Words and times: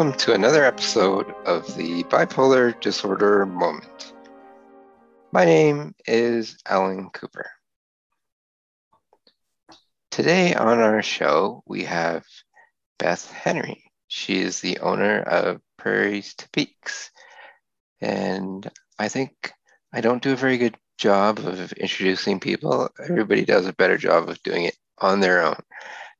welcome 0.00 0.18
to 0.18 0.32
another 0.32 0.64
episode 0.64 1.30
of 1.44 1.76
the 1.76 2.02
Bipolar 2.04 2.80
Disorder 2.80 3.44
Moment. 3.44 4.14
My 5.30 5.44
name 5.44 5.94
is 6.06 6.56
Alan 6.66 7.10
Cooper. 7.10 7.50
Today 10.10 10.54
on 10.54 10.78
our 10.78 11.02
show, 11.02 11.62
we 11.66 11.84
have 11.84 12.24
Beth 12.98 13.30
Henry. 13.30 13.92
She 14.08 14.40
is 14.40 14.60
the 14.60 14.78
owner 14.78 15.20
of 15.20 15.60
Prairies 15.76 16.32
to 16.36 16.48
Peaks. 16.48 17.10
And 18.00 18.66
I 18.98 19.08
think 19.08 19.52
I 19.92 20.00
don't 20.00 20.22
do 20.22 20.32
a 20.32 20.36
very 20.36 20.56
good 20.56 20.78
job 20.96 21.40
of 21.40 21.72
introducing 21.72 22.40
people. 22.40 22.88
Everybody 23.06 23.44
does 23.44 23.66
a 23.66 23.74
better 23.74 23.98
job 23.98 24.30
of 24.30 24.42
doing 24.44 24.64
it 24.64 24.78
on 24.96 25.20
their 25.20 25.44
own. 25.44 25.60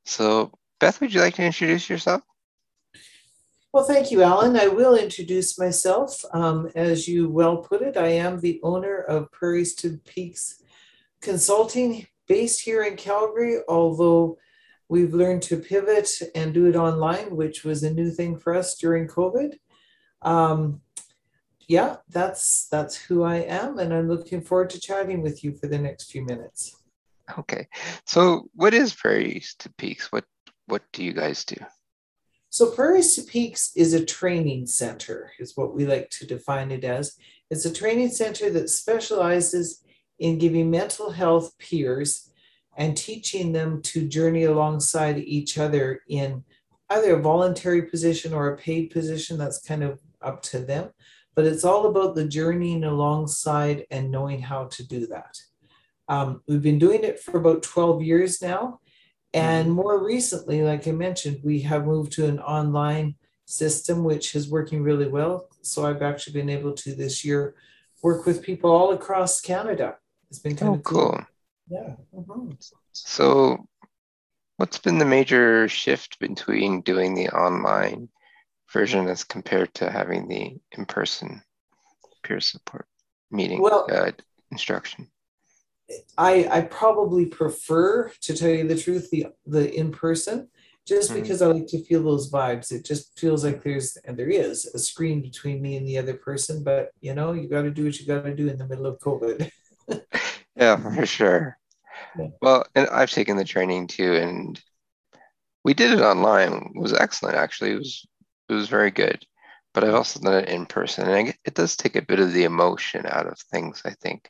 So, 0.05 0.53
Beth, 0.81 1.01
would 1.01 1.15
you 1.15 1.23
like 1.23 1.37
to 1.37 1.45
introduce 1.45 1.89
yourself? 1.89 2.21
Well, 3.73 3.85
thank 3.85 4.11
you, 4.11 4.23
Alan. 4.25 4.57
I 4.57 4.67
will 4.67 4.97
introduce 4.97 5.57
myself. 5.57 6.25
Um, 6.33 6.69
as 6.75 7.07
you 7.07 7.29
well 7.29 7.59
put 7.59 7.83
it, 7.83 7.97
I 7.97 8.09
am 8.09 8.41
the 8.41 8.59
owner 8.65 8.99
of 8.99 9.31
Prairies 9.31 9.75
to 9.77 9.97
Peaks 9.99 10.61
Consulting 11.21 12.09
based 12.27 12.63
here 12.63 12.83
in 12.83 12.97
Calgary, 12.97 13.59
although 13.69 14.39
we've 14.89 15.15
learned 15.15 15.43
to 15.43 15.57
pivot 15.57 16.11
and 16.35 16.53
do 16.53 16.67
it 16.67 16.75
online, 16.75 17.37
which 17.37 17.63
was 17.63 17.85
a 17.85 17.95
new 17.95 18.11
thing 18.11 18.37
for 18.37 18.57
us 18.57 18.75
during 18.75 19.07
COVID. 19.07 19.57
Um, 20.23 20.81
yeah, 21.69 21.97
that's 22.09 22.67
that's 22.73 22.97
who 22.97 23.23
I 23.23 23.37
am, 23.37 23.79
and 23.79 23.95
I'm 23.95 24.09
looking 24.09 24.41
forward 24.41 24.71
to 24.71 24.81
chatting 24.81 25.23
with 25.23 25.45
you 25.45 25.55
for 25.55 25.69
the 25.69 25.79
next 25.79 26.11
few 26.11 26.25
minutes. 26.25 26.75
Okay, 27.39 27.69
so 28.05 28.49
what 28.55 28.75
is 28.75 28.93
Prairies 28.93 29.55
to 29.61 29.73
Peaks? 29.75 30.11
What 30.11 30.25
what 30.67 30.83
do 30.93 31.05
you 31.05 31.13
guys 31.13 31.45
do? 31.45 31.55
So 32.53 32.73
Prairie 32.73 33.03
Peaks 33.29 33.71
is 33.77 33.95
a 33.95 34.05
training 34.05 34.67
center, 34.67 35.31
is 35.39 35.57
what 35.57 35.73
we 35.73 35.87
like 35.87 36.11
to 36.11 36.27
define 36.27 36.73
it 36.73 36.83
as. 36.83 37.17
It's 37.49 37.65
a 37.65 37.73
training 37.73 38.11
center 38.11 38.51
that 38.51 38.71
specializes 38.71 39.85
in 40.19 40.37
giving 40.39 40.69
mental 40.69 41.13
health 41.13 41.57
peers 41.59 42.33
and 42.77 42.97
teaching 42.97 43.53
them 43.53 43.81
to 43.83 44.09
journey 44.09 44.45
alongside 44.45 45.19
each 45.19 45.59
other 45.59 46.01
in 46.09 46.43
either 46.91 47.17
a 47.17 47.23
voluntary 47.23 47.83
position 47.83 48.35
or 48.35 48.49
a 48.49 48.57
paid 48.57 48.91
position. 48.91 49.39
That's 49.39 49.63
kind 49.63 49.85
of 49.85 50.01
up 50.21 50.43
to 50.43 50.59
them. 50.59 50.91
But 51.37 51.47
it's 51.47 51.65
all 51.65 51.87
about 51.87 52.17
the 52.17 52.27
journeying 52.27 52.83
alongside 52.83 53.87
and 53.93 54.11
knowing 54.11 54.43
how 54.43 54.65
to 54.65 54.87
do 54.87 55.07
that. 55.07 55.39
Um, 56.09 56.43
we've 56.49 56.61
been 56.61 56.81
doing 56.81 57.05
it 57.05 57.21
for 57.21 57.39
about 57.39 57.63
12 57.63 58.03
years 58.03 58.43
now. 58.43 58.81
And 59.33 59.67
mm-hmm. 59.67 59.77
more 59.77 60.05
recently, 60.05 60.63
like 60.63 60.89
I 60.89 60.93
mentioned, 60.93 61.41
we 61.45 61.61
have 61.63 61.87
moved 61.87 62.13
to 62.13 62.27
an 62.27 62.41
online 62.41 63.15
system, 63.47 64.05
which 64.05 64.35
is 64.35 64.49
working 64.49 64.83
really 64.83 65.09
well. 65.09 65.49
So 65.63 65.87
I've 65.87 66.03
actually 66.03 66.35
been 66.35 66.51
able 66.51 66.73
to 66.75 66.95
this 66.95 67.25
year 67.25 67.55
work 68.03 68.27
with 68.27 68.43
people 68.43 68.71
all 68.71 68.93
across 68.93 69.41
Canada. 69.41 69.97
It's 70.31 70.39
been 70.39 70.57
kind 70.57 70.71
oh, 70.71 70.75
of 70.75 70.83
cool. 70.83 71.11
cool. 71.11 71.25
Yeah. 71.69 71.95
Mm-hmm. 72.15 72.53
So, 72.93 73.67
what's 74.57 74.79
been 74.79 74.99
the 74.99 75.05
major 75.05 75.69
shift 75.69 76.19
between 76.19 76.81
doing 76.83 77.15
the 77.15 77.29
online 77.29 78.09
version 78.73 79.09
as 79.09 79.25
compared 79.25 79.73
to 79.75 79.91
having 79.91 80.29
the 80.29 80.57
in 80.77 80.85
person 80.87 81.43
peer 82.23 82.41
support 82.41 82.87
meeting 83.31 83.61
well, 83.61 83.87
uh, 83.91 84.11
instruction? 84.51 85.09
I, 86.17 86.49
I 86.51 86.61
probably 86.63 87.27
prefer 87.27 88.11
to 88.23 88.37
tell 88.37 88.51
you 88.51 88.67
the 88.67 88.79
truth 88.79 89.11
the 89.11 89.27
the 89.47 89.73
in 89.75 89.93
person 89.93 90.49
just 90.87 91.11
mm-hmm. 91.11 91.21
because 91.21 91.43
I 91.43 91.47
like 91.47 91.67
to 91.69 91.85
feel 91.85 92.03
those 92.03 92.31
vibes. 92.31 92.73
It 92.73 92.85
just 92.85 93.19
feels 93.19 93.45
like 93.45 93.63
there's 93.63 93.97
and 94.05 94.17
there 94.17 94.29
is 94.29 94.67
a 94.67 94.79
screen 94.79 95.21
between 95.21 95.63
me 95.63 95.77
and 95.77 95.87
the 95.87 95.99
other 95.99 96.15
person, 96.15 96.65
but 96.65 96.91
you 97.01 97.15
know, 97.15 97.33
you 97.33 97.49
got 97.49 97.63
to 97.63 97.71
do 97.71 97.85
what 97.85 97.99
you 97.99 98.07
got 98.07 98.25
to 98.25 98.35
do 98.35 98.49
in 98.49 98.59
the 98.59 98.67
middle 98.67 98.87
of 98.87 98.99
COVID. 98.99 99.51
yeah, 100.57 100.77
for 100.77 101.07
sure. 101.07 101.59
Yeah. 102.19 102.29
Well, 102.41 102.65
and 102.75 102.89
I've 102.89 103.11
taken 103.11 103.37
the 103.37 103.45
training 103.45 103.87
too, 103.87 104.15
and 104.15 104.61
we 105.65 105.75
did 105.75 105.93
it 105.93 106.03
online. 106.03 106.73
It 106.75 106.81
was 106.81 106.93
excellent, 106.93 107.37
actually. 107.37 107.73
It 107.73 107.79
was 107.79 108.07
it 108.49 108.55
was 108.55 108.69
very 108.69 108.91
good. 108.91 109.25
But 109.73 109.85
I've 109.85 109.95
also 109.95 110.19
done 110.19 110.43
it 110.43 110.49
in 110.49 110.67
person, 110.67 111.09
and 111.09 111.35
it 111.45 111.55
does 111.55 111.77
take 111.77 111.95
a 111.95 112.03
bit 112.03 112.19
of 112.19 112.33
the 112.33 112.43
emotion 112.43 113.07
out 113.07 113.29
of 113.29 113.39
things. 113.53 113.83
I 113.85 113.91
think 114.03 114.29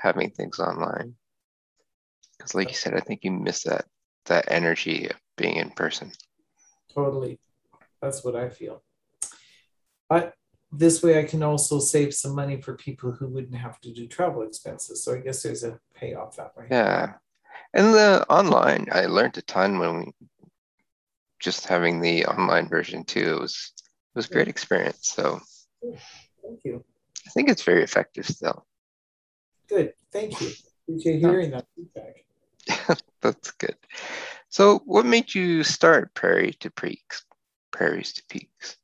having 0.00 0.30
things 0.30 0.58
online. 0.58 1.14
Because, 2.36 2.54
like 2.54 2.68
you 2.68 2.74
said, 2.74 2.94
I 2.94 3.00
think 3.00 3.24
you 3.24 3.30
miss 3.30 3.64
that 3.64 3.84
that 4.26 4.50
energy 4.50 5.08
of 5.08 5.16
being 5.36 5.56
in 5.56 5.70
person. 5.70 6.12
Totally, 6.94 7.38
that's 8.00 8.24
what 8.24 8.36
I 8.36 8.48
feel. 8.48 8.82
But 10.08 10.34
this 10.72 11.02
way, 11.02 11.18
I 11.18 11.24
can 11.24 11.42
also 11.42 11.78
save 11.80 12.14
some 12.14 12.34
money 12.34 12.60
for 12.60 12.76
people 12.76 13.12
who 13.12 13.28
wouldn't 13.28 13.56
have 13.56 13.80
to 13.80 13.92
do 13.92 14.06
travel 14.06 14.42
expenses. 14.42 15.04
So 15.04 15.14
I 15.14 15.18
guess 15.18 15.42
there's 15.42 15.64
a 15.64 15.78
payoff 15.94 16.36
that 16.36 16.56
way. 16.56 16.66
Yeah, 16.70 17.14
and 17.74 17.94
the 17.94 18.24
online, 18.28 18.88
I 18.92 19.06
learned 19.06 19.36
a 19.38 19.42
ton 19.42 19.78
when 19.78 19.98
we 19.98 20.12
just 21.40 21.66
having 21.66 22.00
the 22.00 22.26
online 22.26 22.68
version 22.68 23.04
too. 23.04 23.36
It 23.36 23.40
was 23.40 23.72
it 23.76 24.18
was 24.18 24.26
a 24.26 24.32
great 24.32 24.48
experience. 24.48 25.08
So 25.08 25.40
thank 26.42 26.60
you. 26.64 26.84
I 27.26 27.30
think 27.30 27.48
it's 27.48 27.62
very 27.62 27.82
effective 27.82 28.26
still. 28.26 28.66
Good. 29.70 29.92
Thank 30.12 30.40
you. 30.40 30.50
Appreciate 30.88 31.20
hearing 31.20 31.52
that 31.52 31.64
feedback. 31.76 32.24
That's 33.22 33.52
good. 33.52 33.76
So, 34.48 34.82
what 34.84 35.06
made 35.06 35.32
you 35.32 35.62
start 35.62 36.12
Prairie 36.14 36.54
to 36.54 36.70
Peaks? 36.72 37.24
Prairies 37.70 38.12
to 38.14 38.22
Peaks. 38.28 38.76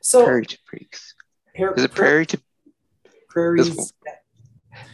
So, 0.00 0.24
Prairie 0.24 0.46
to 0.46 0.58
Peaks. 0.72 1.14
is 1.54 1.84
it 1.84 1.94
Prairie 1.94 2.24
to 2.26 2.40
Prairies? 3.28 3.92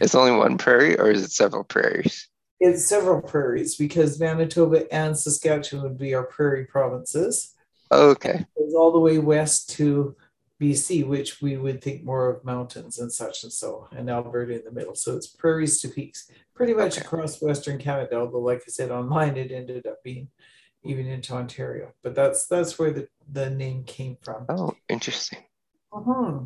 It's 0.01 0.15
only 0.15 0.31
one 0.31 0.57
prairie, 0.57 0.99
or 0.99 1.09
is 1.09 1.23
it 1.23 1.31
several 1.31 1.63
prairies? 1.63 2.27
It's 2.59 2.85
several 2.85 3.21
prairies 3.21 3.75
because 3.75 4.19
Manitoba 4.19 4.91
and 4.93 5.17
Saskatchewan 5.17 5.83
would 5.83 5.97
be 5.97 6.13
our 6.13 6.23
prairie 6.23 6.65
provinces. 6.65 7.53
Oh, 7.91 8.09
okay. 8.09 8.45
It's 8.57 8.73
all 8.73 8.91
the 8.91 8.99
way 8.99 9.17
west 9.17 9.69
to 9.71 10.15
BC, 10.63 11.05
which 11.05 11.41
we 11.41 11.57
would 11.57 11.81
think 11.81 12.05
more 12.05 12.29
of 12.29 12.45
mountains 12.45 12.97
and 12.97 13.11
such 13.11 13.43
and 13.43 13.51
so, 13.51 13.89
and 13.91 14.09
Alberta 14.09 14.53
in 14.53 14.63
the 14.63 14.71
middle. 14.71 14.95
So 14.95 15.15
it's 15.17 15.27
prairies 15.27 15.81
to 15.81 15.89
peaks, 15.89 16.31
pretty 16.55 16.73
much 16.73 16.97
okay. 16.97 17.05
across 17.05 17.41
Western 17.41 17.77
Canada. 17.77 18.15
Although, 18.15 18.39
like 18.39 18.61
I 18.65 18.69
said, 18.69 18.89
online 18.89 19.35
it 19.35 19.51
ended 19.51 19.85
up 19.85 20.01
being 20.03 20.29
even 20.83 21.07
into 21.07 21.33
Ontario. 21.33 21.91
But 22.01 22.15
that's 22.15 22.47
that's 22.47 22.79
where 22.79 22.91
the, 22.91 23.07
the 23.29 23.49
name 23.49 23.83
came 23.83 24.17
from. 24.23 24.45
Oh, 24.47 24.73
interesting. 24.87 25.39
Uh-huh. 25.91 26.39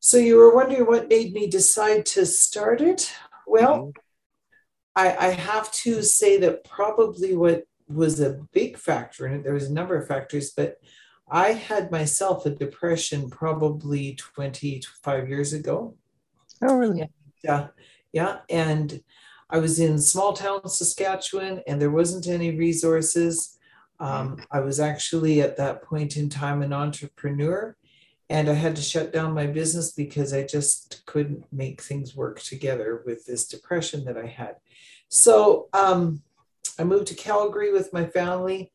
So 0.00 0.18
you 0.18 0.36
were 0.36 0.54
wondering 0.54 0.86
what 0.86 1.08
made 1.08 1.32
me 1.32 1.48
decide 1.48 2.04
to 2.06 2.26
start 2.26 2.80
it? 2.82 3.12
Well, 3.46 3.78
mm-hmm. 3.78 4.00
I, 4.94 5.28
I 5.28 5.30
have 5.30 5.72
to 5.72 6.02
say 6.02 6.38
that 6.40 6.64
probably 6.64 7.34
what 7.34 7.64
was 7.88 8.20
a 8.20 8.40
big 8.52 8.76
factor 8.76 9.26
in 9.26 9.34
it, 9.34 9.44
there 9.44 9.54
was 9.54 9.70
a 9.70 9.72
number 9.72 9.96
of 9.96 10.06
factors, 10.06 10.52
but 10.56 10.76
I 11.28 11.52
had 11.52 11.90
myself 11.90 12.46
a 12.46 12.50
depression 12.50 13.30
probably 13.30 14.14
25 14.14 15.28
years 15.28 15.52
ago. 15.52 15.94
Oh, 16.62 16.76
really? 16.76 17.08
Yeah. 17.42 17.68
Yeah. 18.12 18.38
And 18.48 19.02
I 19.50 19.58
was 19.58 19.78
in 19.78 19.98
small 20.00 20.32
town 20.32 20.68
Saskatchewan 20.68 21.62
and 21.66 21.80
there 21.80 21.90
wasn't 21.90 22.26
any 22.26 22.56
resources. 22.56 23.58
Um, 23.98 24.44
I 24.50 24.60
was 24.60 24.80
actually 24.80 25.40
at 25.40 25.56
that 25.56 25.82
point 25.82 26.16
in 26.16 26.28
time 26.28 26.62
an 26.62 26.72
entrepreneur 26.72 27.76
and 28.28 28.48
I 28.48 28.54
had 28.54 28.74
to 28.76 28.82
shut 28.82 29.12
down 29.12 29.34
my 29.34 29.46
business 29.46 29.92
because 29.92 30.32
I 30.32 30.42
just 30.42 31.04
couldn't 31.06 31.44
make 31.52 31.80
things 31.80 32.16
work 32.16 32.40
together 32.40 33.02
with 33.06 33.24
this 33.24 33.46
depression 33.46 34.04
that 34.04 34.18
I 34.18 34.26
had. 34.26 34.56
So 35.08 35.68
um, 35.72 36.22
I 36.78 36.84
moved 36.84 37.06
to 37.08 37.14
Calgary 37.14 37.72
with 37.72 37.92
my 37.92 38.04
family 38.04 38.72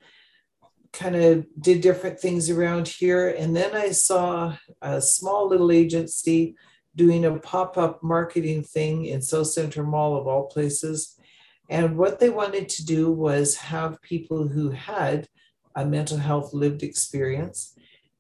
kind 0.94 1.16
of 1.16 1.46
did 1.60 1.82
different 1.82 2.20
things 2.20 2.50
around 2.50 2.88
here. 2.88 3.30
And 3.30 3.56
then 3.56 3.76
I 3.76 3.92
saw 3.92 4.56
a 4.82 5.02
small 5.02 5.48
little 5.48 5.72
agency 5.72 6.56
doing 6.96 7.26
a 7.26 7.40
pop 7.40 7.78
up 7.78 8.04
marketing 8.04 8.64
thing 8.64 9.06
in 9.06 9.22
South 9.22 9.48
Centre 9.48 9.84
Mall, 9.84 10.18
of 10.18 10.28
all 10.28 10.48
places. 10.48 11.18
And 11.70 11.98
what 11.98 12.20
they 12.20 12.30
wanted 12.30 12.68
to 12.70 12.86
do 12.86 13.12
was 13.12 13.56
have 13.56 14.02
people 14.02 14.48
who 14.48 14.70
had 14.72 15.30
a 15.76 15.86
mental 15.86 16.18
health 16.18 16.54
lived 16.54 16.84
experience 16.84 17.74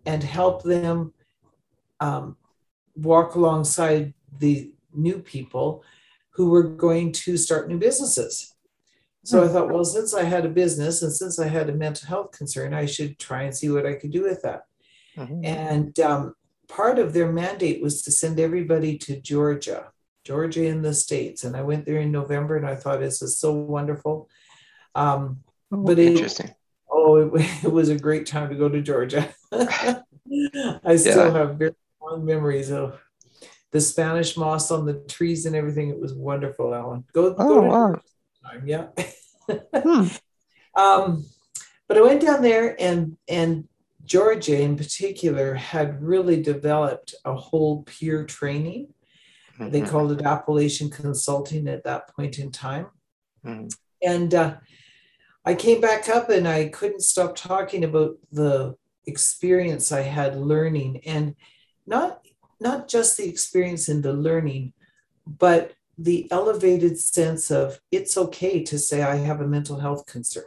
and 0.05 0.23
help 0.23 0.63
them 0.63 1.13
um, 1.99 2.37
walk 2.95 3.35
alongside 3.35 4.13
the 4.39 4.71
new 4.93 5.19
people 5.19 5.83
who 6.31 6.49
were 6.49 6.63
going 6.63 7.11
to 7.11 7.35
start 7.35 7.67
new 7.67 7.77
businesses. 7.77 8.50
So 9.23 9.43
I 9.43 9.47
hmm. 9.47 9.53
thought, 9.53 9.69
well, 9.69 9.85
since 9.85 10.13
I 10.13 10.23
had 10.23 10.45
a 10.45 10.49
business 10.49 11.01
and 11.01 11.13
since 11.13 11.39
I 11.39 11.47
had 11.47 11.69
a 11.69 11.73
mental 11.73 12.07
health 12.07 12.31
concern, 12.31 12.73
I 12.73 12.85
should 12.85 13.19
try 13.19 13.43
and 13.43 13.55
see 13.55 13.69
what 13.69 13.85
I 13.85 13.93
could 13.93 14.11
do 14.11 14.23
with 14.23 14.41
that. 14.41 14.63
Mm-hmm. 15.17 15.45
And 15.45 15.99
um, 15.99 16.35
part 16.67 16.97
of 16.99 17.13
their 17.13 17.31
mandate 17.31 17.81
was 17.81 18.01
to 18.03 18.11
send 18.11 18.39
everybody 18.39 18.97
to 18.99 19.19
Georgia, 19.19 19.91
Georgia 20.23 20.65
in 20.65 20.81
the 20.81 20.93
States. 20.93 21.43
And 21.43 21.55
I 21.55 21.61
went 21.61 21.85
there 21.85 21.99
in 21.99 22.11
November 22.11 22.57
and 22.57 22.65
I 22.65 22.75
thought 22.75 22.99
this 22.99 23.21
is 23.21 23.37
so 23.37 23.53
wonderful. 23.53 24.29
Um, 24.95 25.41
oh, 25.71 25.83
but 25.83 25.99
it, 25.99 26.13
interesting. 26.13 26.55
Oh, 26.89 27.17
it, 27.17 27.31
it, 27.63 27.71
was 27.71 27.89
a 27.89 27.99
great 27.99 28.25
time 28.25 28.49
to 28.49 28.55
go 28.55 28.69
to 28.69 28.81
Georgia. 28.81 29.29
I 29.51 30.95
still 30.95 31.27
yeah. 31.27 31.33
have 31.33 31.55
very 31.57 31.75
fond 31.99 32.25
memories 32.25 32.71
of 32.71 32.99
the 33.71 33.81
Spanish 33.81 34.35
moss 34.35 34.71
on 34.71 34.85
the 34.85 34.93
trees 34.93 35.45
and 35.45 35.55
everything. 35.55 35.89
It 35.89 35.99
was 35.99 36.13
wonderful, 36.13 36.73
Alan. 36.73 37.05
Go, 37.13 37.35
oh, 37.37 37.47
go 37.47 37.61
to 37.61 37.67
wow. 37.67 38.01
Time, 38.43 38.63
yeah. 38.65 38.87
hmm. 39.75 40.07
um, 40.79 41.25
but 41.87 41.97
I 41.97 42.01
went 42.01 42.21
down 42.21 42.41
there 42.41 42.75
and 42.79 43.17
and 43.27 43.67
Georgia 44.05 44.59
in 44.59 44.75
particular 44.75 45.53
had 45.53 46.01
really 46.01 46.41
developed 46.41 47.15
a 47.25 47.35
whole 47.35 47.83
peer 47.83 48.25
training. 48.25 48.93
Mm-hmm. 49.59 49.71
They 49.71 49.81
called 49.81 50.11
it 50.11 50.21
Appalachian 50.21 50.89
Consulting 50.89 51.67
at 51.67 51.83
that 51.83 52.13
point 52.15 52.39
in 52.39 52.51
time. 52.51 52.87
Mm-hmm. 53.45 53.67
And 54.01 54.33
uh, 54.33 54.55
I 55.45 55.53
came 55.53 55.81
back 55.81 56.09
up 56.09 56.29
and 56.29 56.47
I 56.47 56.69
couldn't 56.69 57.01
stop 57.01 57.35
talking 57.35 57.83
about 57.83 58.15
the 58.31 58.75
experience 59.05 59.91
I 59.91 60.01
had 60.01 60.37
learning 60.37 61.01
and 61.05 61.35
not 61.85 62.21
not 62.59 62.87
just 62.87 63.17
the 63.17 63.27
experience 63.27 63.89
in 63.89 64.01
the 64.01 64.13
learning, 64.13 64.73
but 65.25 65.73
the 65.97 66.27
elevated 66.31 66.97
sense 66.99 67.51
of 67.51 67.79
it's 67.91 68.17
okay 68.17 68.63
to 68.63 68.79
say 68.79 69.01
I 69.01 69.17
have 69.17 69.41
a 69.41 69.47
mental 69.47 69.79
health 69.79 70.05
concern. 70.05 70.45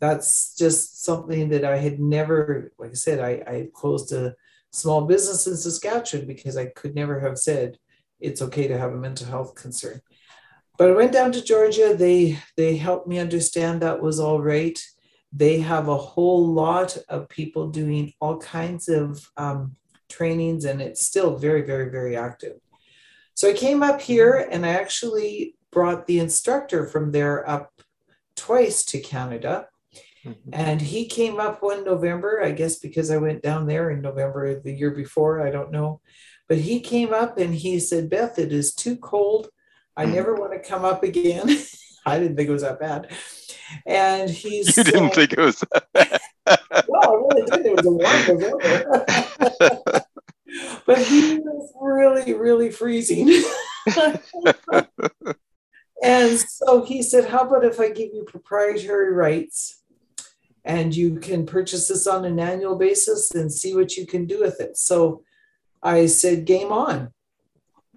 That's 0.00 0.56
just 0.56 1.04
something 1.04 1.50
that 1.50 1.64
I 1.64 1.76
had 1.76 2.00
never, 2.00 2.72
like 2.78 2.90
I 2.90 2.94
said, 2.94 3.20
I, 3.20 3.42
I 3.46 3.68
closed 3.72 4.12
a 4.12 4.34
small 4.70 5.02
business 5.04 5.46
in 5.46 5.56
Saskatchewan 5.56 6.26
because 6.26 6.56
I 6.56 6.66
could 6.66 6.94
never 6.94 7.20
have 7.20 7.38
said 7.38 7.78
it's 8.18 8.42
okay 8.42 8.68
to 8.68 8.78
have 8.78 8.92
a 8.92 8.96
mental 8.96 9.26
health 9.26 9.54
concern. 9.54 10.00
But 10.78 10.90
I 10.90 10.94
went 10.94 11.12
down 11.12 11.32
to 11.32 11.44
Georgia. 11.44 11.94
They 11.96 12.38
they 12.56 12.76
helped 12.76 13.06
me 13.06 13.18
understand 13.18 13.82
that 13.82 14.02
was 14.02 14.18
all 14.18 14.40
right. 14.40 14.80
They 15.32 15.60
have 15.60 15.88
a 15.88 15.96
whole 15.96 16.46
lot 16.46 16.96
of 17.08 17.28
people 17.28 17.68
doing 17.68 18.12
all 18.20 18.38
kinds 18.38 18.88
of 18.88 19.30
um, 19.36 19.76
trainings, 20.08 20.64
and 20.64 20.80
it's 20.80 21.02
still 21.02 21.36
very, 21.36 21.62
very, 21.62 21.90
very 21.90 22.16
active. 22.16 22.58
So 23.34 23.50
I 23.50 23.54
came 23.54 23.82
up 23.82 24.00
here 24.00 24.48
and 24.50 24.64
I 24.64 24.70
actually 24.70 25.56
brought 25.70 26.06
the 26.06 26.18
instructor 26.18 26.86
from 26.86 27.12
there 27.12 27.48
up 27.48 27.72
twice 28.36 28.84
to 28.86 29.00
Canada. 29.00 29.68
Mm-hmm. 30.24 30.50
And 30.52 30.80
he 30.80 31.06
came 31.06 31.40
up 31.40 31.62
one 31.62 31.84
November, 31.84 32.42
I 32.42 32.52
guess 32.52 32.78
because 32.78 33.10
I 33.10 33.16
went 33.16 33.42
down 33.42 33.66
there 33.66 33.90
in 33.90 34.02
November 34.02 34.60
the 34.60 34.72
year 34.72 34.92
before, 34.92 35.46
I 35.46 35.50
don't 35.50 35.72
know. 35.72 36.00
But 36.48 36.58
he 36.58 36.80
came 36.80 37.12
up 37.12 37.38
and 37.38 37.54
he 37.54 37.80
said, 37.80 38.10
Beth, 38.10 38.38
it 38.38 38.52
is 38.52 38.74
too 38.74 38.96
cold. 38.96 39.48
I 39.96 40.06
mm. 40.06 40.14
never 40.14 40.34
want 40.34 40.52
to 40.52 40.58
come 40.58 40.84
up 40.84 41.02
again. 41.02 41.48
I 42.06 42.18
didn't 42.18 42.36
think 42.36 42.48
it 42.48 42.52
was 42.52 42.62
that 42.62 42.80
bad. 42.80 43.10
And 43.86 44.28
he's. 44.28 44.76
You 44.76 44.84
didn't 44.84 45.06
uh, 45.06 45.14
think 45.14 45.32
it 45.32 45.38
was 45.38 45.64
that 45.72 45.86
bad. 45.92 46.20
no, 46.88 47.00
I 47.00 47.12
really 47.12 47.42
did. 47.50 47.66
It 47.66 47.76
was 47.76 47.86
a 47.86 47.90
warm 47.90 48.26
but 50.86 50.98
he 50.98 51.38
was 51.38 51.72
really, 51.80 52.34
really 52.34 52.70
freezing. 52.70 53.42
and 56.02 56.38
so 56.38 56.84
he 56.84 57.02
said, 57.02 57.28
How 57.28 57.46
about 57.46 57.64
if 57.64 57.80
I 57.80 57.90
give 57.90 58.10
you 58.12 58.24
proprietary 58.24 59.12
rights 59.12 59.82
and 60.64 60.94
you 60.94 61.18
can 61.18 61.46
purchase 61.46 61.88
this 61.88 62.06
on 62.06 62.24
an 62.24 62.38
annual 62.38 62.76
basis 62.76 63.32
and 63.34 63.52
see 63.52 63.74
what 63.74 63.96
you 63.96 64.06
can 64.06 64.26
do 64.26 64.40
with 64.40 64.60
it? 64.60 64.76
So 64.76 65.22
I 65.82 66.06
said, 66.06 66.44
Game 66.44 66.72
on. 66.72 67.12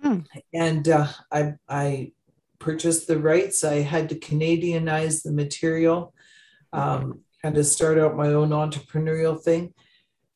Hmm. 0.01 0.19
And 0.54 0.88
uh, 0.88 1.08
I, 1.31 1.54
I 1.68 2.12
purchased 2.60 3.08
the 3.08 3.19
rights. 3.19 3.63
I 3.63 3.81
had 3.81 4.10
to 4.10 4.16
Canadianize 4.16 5.24
the 5.24 5.31
material, 5.31 6.13
um, 6.74 7.22
kind 7.42 7.58
of 7.58 7.66
start 7.66 7.98
out 7.98 8.16
my 8.16 8.28
own 8.28 8.50
entrepreneurial 8.50 9.42
thing. 9.42 9.74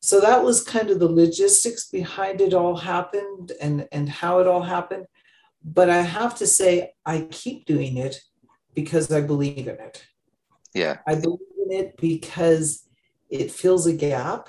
So 0.00 0.20
that 0.20 0.42
was 0.42 0.62
kind 0.62 0.90
of 0.90 0.98
the 0.98 1.08
logistics 1.08 1.88
behind 1.88 2.40
it 2.40 2.54
all 2.54 2.76
happened 2.76 3.52
and, 3.60 3.86
and 3.92 4.08
how 4.08 4.38
it 4.38 4.46
all 4.46 4.62
happened. 4.62 5.06
But 5.62 5.90
I 5.90 6.00
have 6.00 6.36
to 6.38 6.46
say, 6.46 6.94
I 7.04 7.28
keep 7.30 7.66
doing 7.66 7.98
it 7.98 8.18
because 8.74 9.12
I 9.12 9.20
believe 9.20 9.68
in 9.68 9.78
it. 9.78 10.04
Yeah. 10.74 10.98
I 11.06 11.16
believe 11.16 11.40
in 11.66 11.72
it 11.72 11.96
because 11.98 12.88
it 13.28 13.52
fills 13.52 13.86
a 13.86 13.92
gap. 13.92 14.48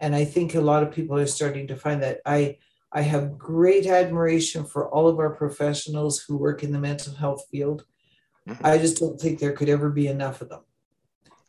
And 0.00 0.14
I 0.14 0.24
think 0.24 0.54
a 0.54 0.60
lot 0.60 0.82
of 0.82 0.92
people 0.92 1.16
are 1.16 1.26
starting 1.26 1.68
to 1.68 1.76
find 1.76 2.02
that 2.02 2.20
I 2.26 2.58
I 2.92 3.02
have 3.02 3.38
great 3.38 3.86
admiration 3.86 4.64
for 4.64 4.88
all 4.88 5.06
of 5.06 5.20
our 5.20 5.30
professionals 5.30 6.20
who 6.20 6.36
work 6.36 6.64
in 6.64 6.72
the 6.72 6.78
mental 6.80 7.14
health 7.14 7.46
field. 7.50 7.84
Mm-hmm. 8.48 8.66
I 8.66 8.78
just 8.78 8.98
don't 8.98 9.20
think 9.20 9.38
there 9.38 9.52
could 9.52 9.68
ever 9.68 9.90
be 9.90 10.08
enough 10.08 10.40
of 10.40 10.48
them. 10.48 10.62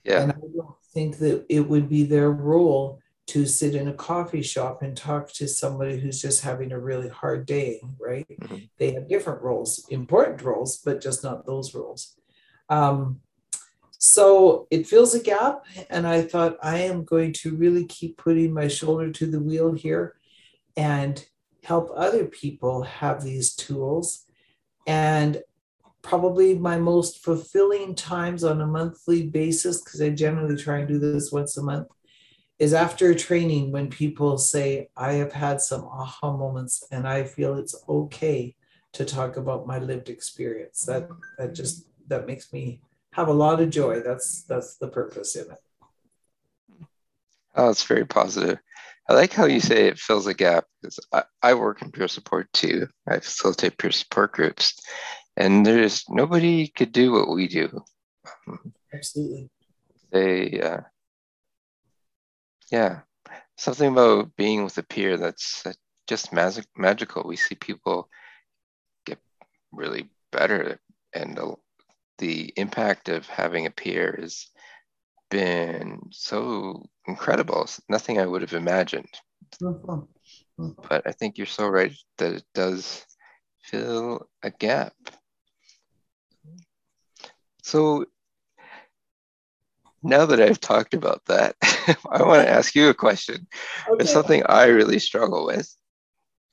Yeah. 0.04 0.22
And 0.22 0.32
I 0.32 0.36
don't 0.36 0.76
think 0.94 1.18
that 1.18 1.46
it 1.50 1.62
would 1.62 1.90
be 1.90 2.04
their 2.04 2.32
role 2.32 3.00
to 3.32 3.46
sit 3.46 3.76
in 3.76 3.88
a 3.88 3.94
coffee 3.94 4.42
shop 4.42 4.82
and 4.82 4.96
talk 4.96 5.32
to 5.32 5.48
somebody 5.48 5.98
who's 5.98 6.22
just 6.22 6.42
having 6.44 6.72
a 6.72 6.80
really 6.80 7.08
hard 7.08 7.46
day, 7.46 7.82
right? 8.00 8.28
Mm-hmm. 8.30 8.58
They 8.78 8.92
have 8.94 9.08
different 9.08 9.42
roles, 9.42 9.86
important 9.90 10.42
roles, 10.42 10.78
but 10.78 11.02
just 11.02 11.24
not 11.24 11.46
those 11.46 11.74
roles. 11.74 12.16
Um, 12.70 13.22
so 13.98 14.68
it 14.70 14.86
fills 14.86 15.16
a 15.16 15.24
gap. 15.24 15.66
And 15.90 16.06
I 16.06 16.24
thought, 16.24 16.58
I 16.62 16.80
am 16.80 17.06
going 17.06 17.32
to 17.34 17.56
really 17.56 17.86
keep 17.86 18.18
putting 18.18 18.54
my 18.54 18.68
shoulder 18.68 19.12
to 19.12 19.26
the 19.28 19.40
wheel 19.40 19.72
here 19.74 20.16
and 20.76 21.24
help 21.64 21.90
other 21.96 22.26
people 22.26 22.82
have 22.84 23.24
these 23.24 23.56
tools. 23.56 24.26
And 24.88 25.42
probably 26.02 26.58
my 26.58 26.80
most 26.80 27.24
fulfilling 27.24 27.96
times 27.96 28.44
on 28.44 28.60
a 28.60 28.66
monthly 28.66 29.28
basis, 29.28 29.82
because 29.82 30.02
I 30.02 30.10
generally 30.10 30.58
try 30.58 30.80
and 30.80 30.88
do 30.88 31.00
this 31.00 31.32
once 31.32 31.56
a 31.58 31.64
month, 31.64 31.88
is 32.62 32.76
after 32.76 33.16
training 33.16 33.72
when 33.72 33.90
people 33.90 34.38
say, 34.38 34.88
I 34.96 35.14
have 35.14 35.34
had 35.34 35.60
some 35.62 35.84
aha 35.84 36.38
moments 36.38 36.84
and 36.92 37.08
I 37.08 37.24
feel 37.24 37.58
it's 37.58 37.76
okay 37.90 38.56
to 38.94 39.04
talk 39.04 39.36
about 39.36 39.66
my 39.66 39.80
lived 39.80 40.10
experience. 40.10 40.86
That 40.86 41.10
that 41.40 41.56
just 41.56 41.88
that 42.08 42.28
makes 42.28 42.54
me 42.54 42.80
have 43.14 43.30
a 43.30 43.34
lot 43.34 43.62
of 43.62 43.72
joy. 43.72 44.02
That's 44.02 44.44
that's 44.44 44.76
the 44.76 44.90
purpose 44.90 45.36
in 45.36 45.50
it. 45.50 45.58
Oh, 47.56 47.72
it's 47.72 47.84
very 47.84 48.06
positive. 48.06 48.60
I 49.10 49.14
like 49.14 49.34
how 49.34 49.46
you 49.46 49.60
say 49.60 49.88
it 49.88 49.98
fills 49.98 50.28
a 50.28 50.34
gap 50.36 50.66
because 50.84 51.00
I, 51.12 51.24
I 51.42 51.56
work 51.56 51.82
in 51.82 51.90
peer 51.90 52.08
support 52.08 52.54
too. 52.54 52.88
I 53.10 53.22
facilitate 53.22 53.80
peer 53.80 53.92
support 53.92 54.34
groups, 54.34 54.80
and 55.36 55.66
there's 55.66 56.04
nobody 56.10 56.68
could 56.68 56.92
do 56.92 57.12
what 57.12 57.34
we 57.34 57.48
do. 57.48 57.84
Absolutely. 58.94 59.50
They, 60.12 60.62
uh, 60.62 60.82
yeah, 62.72 63.02
something 63.58 63.92
about 63.92 64.36
being 64.36 64.64
with 64.64 64.78
a 64.78 64.84
peer 64.84 65.18
that's 65.18 65.66
uh, 65.66 65.74
just 66.08 66.34
magic, 66.34 66.66
magical. 66.76 67.24
We 67.26 67.36
see 67.36 67.56
people 67.56 68.10
get 69.06 69.20
really 69.72 70.10
better, 70.32 70.80
and 71.14 71.38
the, 71.38 71.56
the 72.18 72.54
impact 72.56 73.10
of 73.10 73.28
having 73.28 73.66
a 73.66 73.72
peer 73.72 74.18
has 74.22 74.48
been 75.30 76.00
so 76.12 76.86
incredible. 77.08 77.64
It's 77.64 77.82
nothing 77.90 78.20
I 78.20 78.26
would 78.26 78.42
have 78.42 78.54
imagined. 78.54 79.14
But 80.90 81.04
I 81.06 81.12
think 81.12 81.38
you're 81.38 81.48
so 81.48 81.68
right 81.68 81.94
that 82.18 82.34
it 82.34 82.46
does 82.54 83.06
fill 83.64 84.28
a 84.44 84.52
gap. 84.52 84.94
So 87.64 88.06
now 90.04 90.26
that 90.26 90.42
I've 90.42 90.60
talked 90.60 90.94
about 90.94 91.26
that, 91.26 91.56
I 92.12 92.24
want 92.24 92.44
to 92.44 92.50
ask 92.50 92.76
you 92.76 92.90
a 92.90 92.94
question. 92.94 93.48
Okay. 93.88 94.04
It's 94.04 94.14
something 94.14 94.44
I 94.46 94.66
really 94.66 95.00
struggle 95.00 95.46
with 95.46 95.74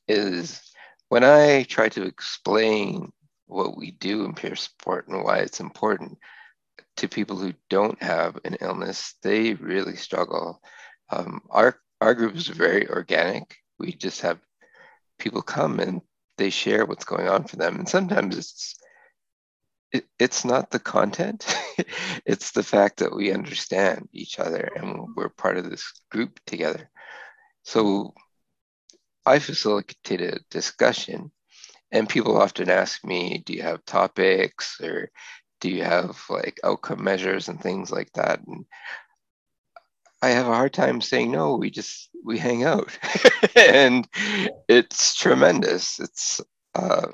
is 0.07 0.61
when 1.09 1.25
I 1.25 1.65
try 1.65 1.89
to 1.91 2.03
explain 2.03 3.13
what 3.47 3.77
we 3.77 3.93
do 3.93 4.25
in 4.25 4.35
peer 4.35 4.57
support 4.57 5.09
and 5.09 5.25
why 5.25 5.39
it's 5.39 5.61
important, 5.61 6.19
to 6.99 7.09
people 7.09 7.37
who 7.37 7.55
don't 7.71 8.01
have 8.03 8.39
an 8.45 8.57
illness, 8.61 9.15
they 9.23 9.55
really 9.55 9.97
struggle. 9.97 10.61
Um, 11.11 11.43
our 11.51 11.79
our 12.01 12.15
group 12.15 12.37
is 12.37 12.49
very 12.49 12.89
organic. 12.89 13.57
We 13.79 13.93
just 13.93 14.21
have 14.23 14.39
people 15.19 15.43
come 15.43 15.81
and 15.81 16.01
they 16.37 16.51
share 16.51 16.87
what's 16.87 17.05
going 17.05 17.29
on 17.29 17.45
for 17.45 17.57
them, 17.57 17.77
and 17.77 17.89
sometimes 17.89 18.37
it's 18.37 18.77
it, 19.93 20.07
it's 20.19 20.45
not 20.45 20.71
the 20.71 20.79
content; 20.79 21.47
it's 22.27 22.53
the 22.53 22.63
fact 22.63 22.99
that 22.99 23.15
we 23.15 23.33
understand 23.33 24.09
each 24.13 24.39
other 24.39 24.71
and 24.77 25.15
we're 25.17 25.29
part 25.29 25.57
of 25.59 25.71
this 25.71 25.93
group 26.11 26.41
together. 26.47 26.91
So 27.65 28.15
I 29.27 29.39
facilitate 29.39 30.21
a 30.21 30.41
discussion, 30.51 31.31
and 31.93 32.09
people 32.09 32.41
often 32.41 32.71
ask 32.71 33.05
me, 33.05 33.43
"Do 33.45 33.53
you 33.53 33.63
have 33.63 33.85
topics 33.85 34.81
or?" 34.81 35.11
do 35.61 35.71
you 35.71 35.85
have 35.85 36.21
like 36.29 36.61
outcome 36.65 37.03
measures 37.03 37.49
and 37.49 37.61
things 37.61 37.91
like 37.91 38.13
that 38.15 38.41
and 38.47 38.65
i 40.23 40.29
have 40.29 40.47
a 40.47 40.55
hard 40.55 40.73
time 40.73 41.01
saying 41.01 41.31
no 41.31 41.57
we 41.57 41.71
just 41.71 42.11
we 42.25 42.39
hang 42.39 42.65
out 42.65 42.97
and 43.57 44.09
it's 44.69 45.15
tremendous 45.15 45.99
it's 46.01 46.41
uh 46.75 47.09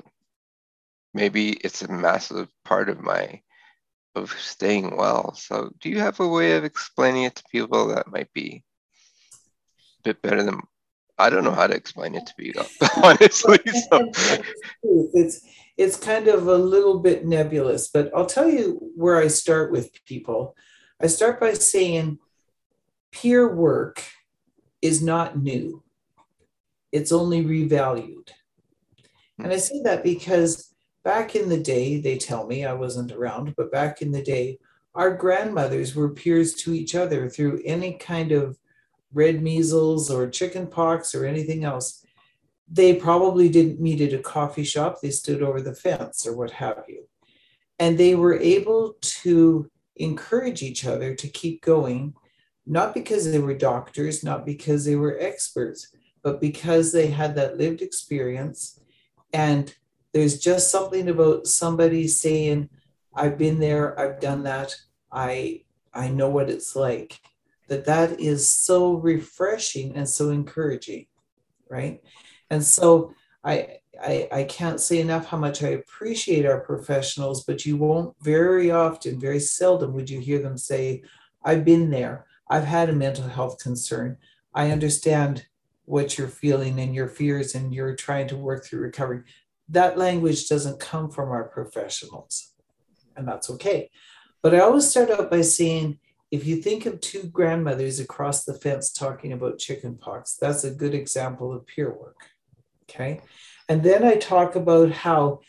maybe 1.15 1.51
it's 1.51 1.81
a 1.81 1.91
massive 1.91 2.49
part 2.65 2.89
of 2.89 3.01
my 3.01 3.41
of 4.15 4.31
staying 4.31 4.95
well. 4.95 5.33
So, 5.33 5.71
do 5.79 5.89
you 5.89 5.99
have 5.99 6.19
a 6.19 6.27
way 6.27 6.51
of 6.51 6.63
explaining 6.63 7.23
it 7.23 7.35
to 7.35 7.43
people 7.51 7.87
that 7.87 8.11
might 8.11 8.31
be 8.33 8.63
a 9.99 10.03
bit 10.03 10.21
better 10.21 10.43
than 10.43 10.61
I 11.17 11.29
don't 11.29 11.45
know 11.45 11.51
how 11.51 11.67
to 11.67 11.73
explain 11.73 12.13
it 12.15 12.25
to 12.27 12.35
people, 12.35 12.65
honestly. 13.03 13.59
So. 13.89 14.11
It's 15.13 15.41
it's 15.77 15.97
kind 15.97 16.27
of 16.27 16.47
a 16.47 16.57
little 16.57 16.99
bit 16.99 17.25
nebulous, 17.25 17.89
but 17.89 18.11
I'll 18.15 18.25
tell 18.25 18.49
you 18.49 18.91
where 18.95 19.17
I 19.17 19.27
start 19.27 19.71
with 19.71 19.91
people. 20.05 20.55
I 21.01 21.07
start 21.07 21.39
by 21.39 21.53
saying 21.53 22.19
peer 23.11 23.53
work 23.53 24.03
is 24.81 25.01
not 25.01 25.41
new. 25.41 25.83
It's 26.91 27.11
only 27.11 27.43
revalued. 27.43 28.29
And 29.37 29.51
I 29.51 29.57
say 29.57 29.81
that 29.83 30.03
because 30.03 30.74
back 31.05 31.37
in 31.37 31.47
the 31.47 31.59
day, 31.59 32.01
they 32.01 32.17
tell 32.17 32.45
me 32.45 32.65
I 32.65 32.73
wasn't 32.73 33.13
around, 33.13 33.53
but 33.55 33.71
back 33.71 34.01
in 34.01 34.11
the 34.11 34.21
day, 34.21 34.59
our 34.93 35.15
grandmothers 35.15 35.95
were 35.95 36.09
peers 36.09 36.53
to 36.55 36.73
each 36.73 36.95
other 36.95 37.29
through 37.29 37.61
any 37.63 37.93
kind 37.93 38.33
of 38.33 38.57
red 39.13 39.41
measles 39.41 40.11
or 40.11 40.29
chicken 40.29 40.67
pox 40.67 41.15
or 41.15 41.25
anything 41.25 41.63
else 41.63 42.05
they 42.69 42.95
probably 42.95 43.49
didn't 43.49 43.79
meet 43.79 44.01
at 44.01 44.17
a 44.17 44.21
coffee 44.21 44.63
shop, 44.63 45.01
they 45.01 45.11
stood 45.11 45.43
over 45.43 45.61
the 45.61 45.75
fence 45.75 46.25
or 46.25 46.35
what 46.35 46.51
have 46.51 46.83
you. 46.87 47.07
And 47.79 47.97
they 47.97 48.15
were 48.15 48.39
able 48.39 48.95
to 49.01 49.69
encourage 49.97 50.63
each 50.63 50.85
other 50.85 51.13
to 51.15 51.27
keep 51.27 51.61
going, 51.61 52.15
not 52.65 52.93
because 52.93 53.29
they 53.29 53.39
were 53.39 53.53
doctors, 53.53 54.23
not 54.23 54.45
because 54.45 54.85
they 54.85 54.95
were 54.95 55.17
experts, 55.19 55.93
but 56.23 56.41
because 56.41 56.91
they 56.91 57.07
had 57.07 57.35
that 57.35 57.57
lived 57.57 57.81
experience. 57.81 58.79
And 59.31 59.73
there's 60.15 60.39
just 60.39 60.71
something 60.71 61.09
about 61.09 61.45
somebody 61.45 62.07
saying, 62.07 62.69
I've 63.13 63.37
been 63.37 63.59
there, 63.59 63.99
I've 63.99 64.21
done 64.21 64.43
that, 64.43 64.73
I 65.11 65.63
I 65.93 66.07
know 66.07 66.29
what 66.29 66.49
it's 66.49 66.73
like. 66.73 67.19
That 67.67 67.83
that 67.83 68.17
is 68.21 68.47
so 68.47 68.93
refreshing 68.93 69.93
and 69.97 70.07
so 70.07 70.29
encouraging, 70.29 71.07
right? 71.69 72.01
And 72.49 72.63
so 72.63 73.13
I, 73.43 73.79
I, 74.01 74.29
I 74.31 74.43
can't 74.45 74.79
say 74.79 75.01
enough 75.01 75.25
how 75.25 75.37
much 75.37 75.61
I 75.61 75.69
appreciate 75.69 76.45
our 76.45 76.61
professionals, 76.61 77.43
but 77.43 77.65
you 77.65 77.75
won't 77.75 78.15
very 78.21 78.71
often, 78.71 79.19
very 79.19 79.41
seldom 79.41 79.93
would 79.95 80.09
you 80.09 80.21
hear 80.21 80.39
them 80.39 80.57
say, 80.57 81.03
I've 81.43 81.65
been 81.65 81.89
there. 81.89 82.25
I've 82.49 82.63
had 82.63 82.89
a 82.89 82.93
mental 82.93 83.27
health 83.27 83.59
concern. 83.59 84.15
I 84.53 84.71
understand 84.71 85.45
what 85.83 86.17
you're 86.17 86.29
feeling 86.29 86.79
and 86.79 86.95
your 86.95 87.07
fears, 87.07 87.53
and 87.53 87.73
you're 87.73 87.95
trying 87.95 88.27
to 88.29 88.37
work 88.37 88.63
through 88.63 88.79
recovery. 88.79 89.23
That 89.69 89.97
language 89.97 90.47
doesn't 90.47 90.79
come 90.79 91.09
from 91.09 91.29
our 91.29 91.45
professionals, 91.45 92.53
and 93.15 93.27
that's 93.27 93.49
okay. 93.51 93.89
But 94.43 94.53
I 94.53 94.59
always 94.59 94.87
start 94.87 95.09
out 95.09 95.31
by 95.31 95.41
saying, 95.41 95.99
if 96.31 96.45
you 96.45 96.57
think 96.57 96.85
of 96.85 97.01
two 97.01 97.23
grandmothers 97.23 97.99
across 97.99 98.43
the 98.43 98.53
fence 98.53 98.91
talking 98.91 99.33
about 99.33 99.57
chicken 99.57 99.95
pox, 99.95 100.35
that's 100.35 100.63
a 100.63 100.71
good 100.71 100.93
example 100.93 101.53
of 101.53 101.65
peer 101.65 101.89
work. 101.89 102.17
Okay. 102.83 103.21
And 103.67 103.81
then 103.81 104.03
I 104.03 104.15
talk 104.15 104.55
about 104.55 104.91
how 104.91 105.39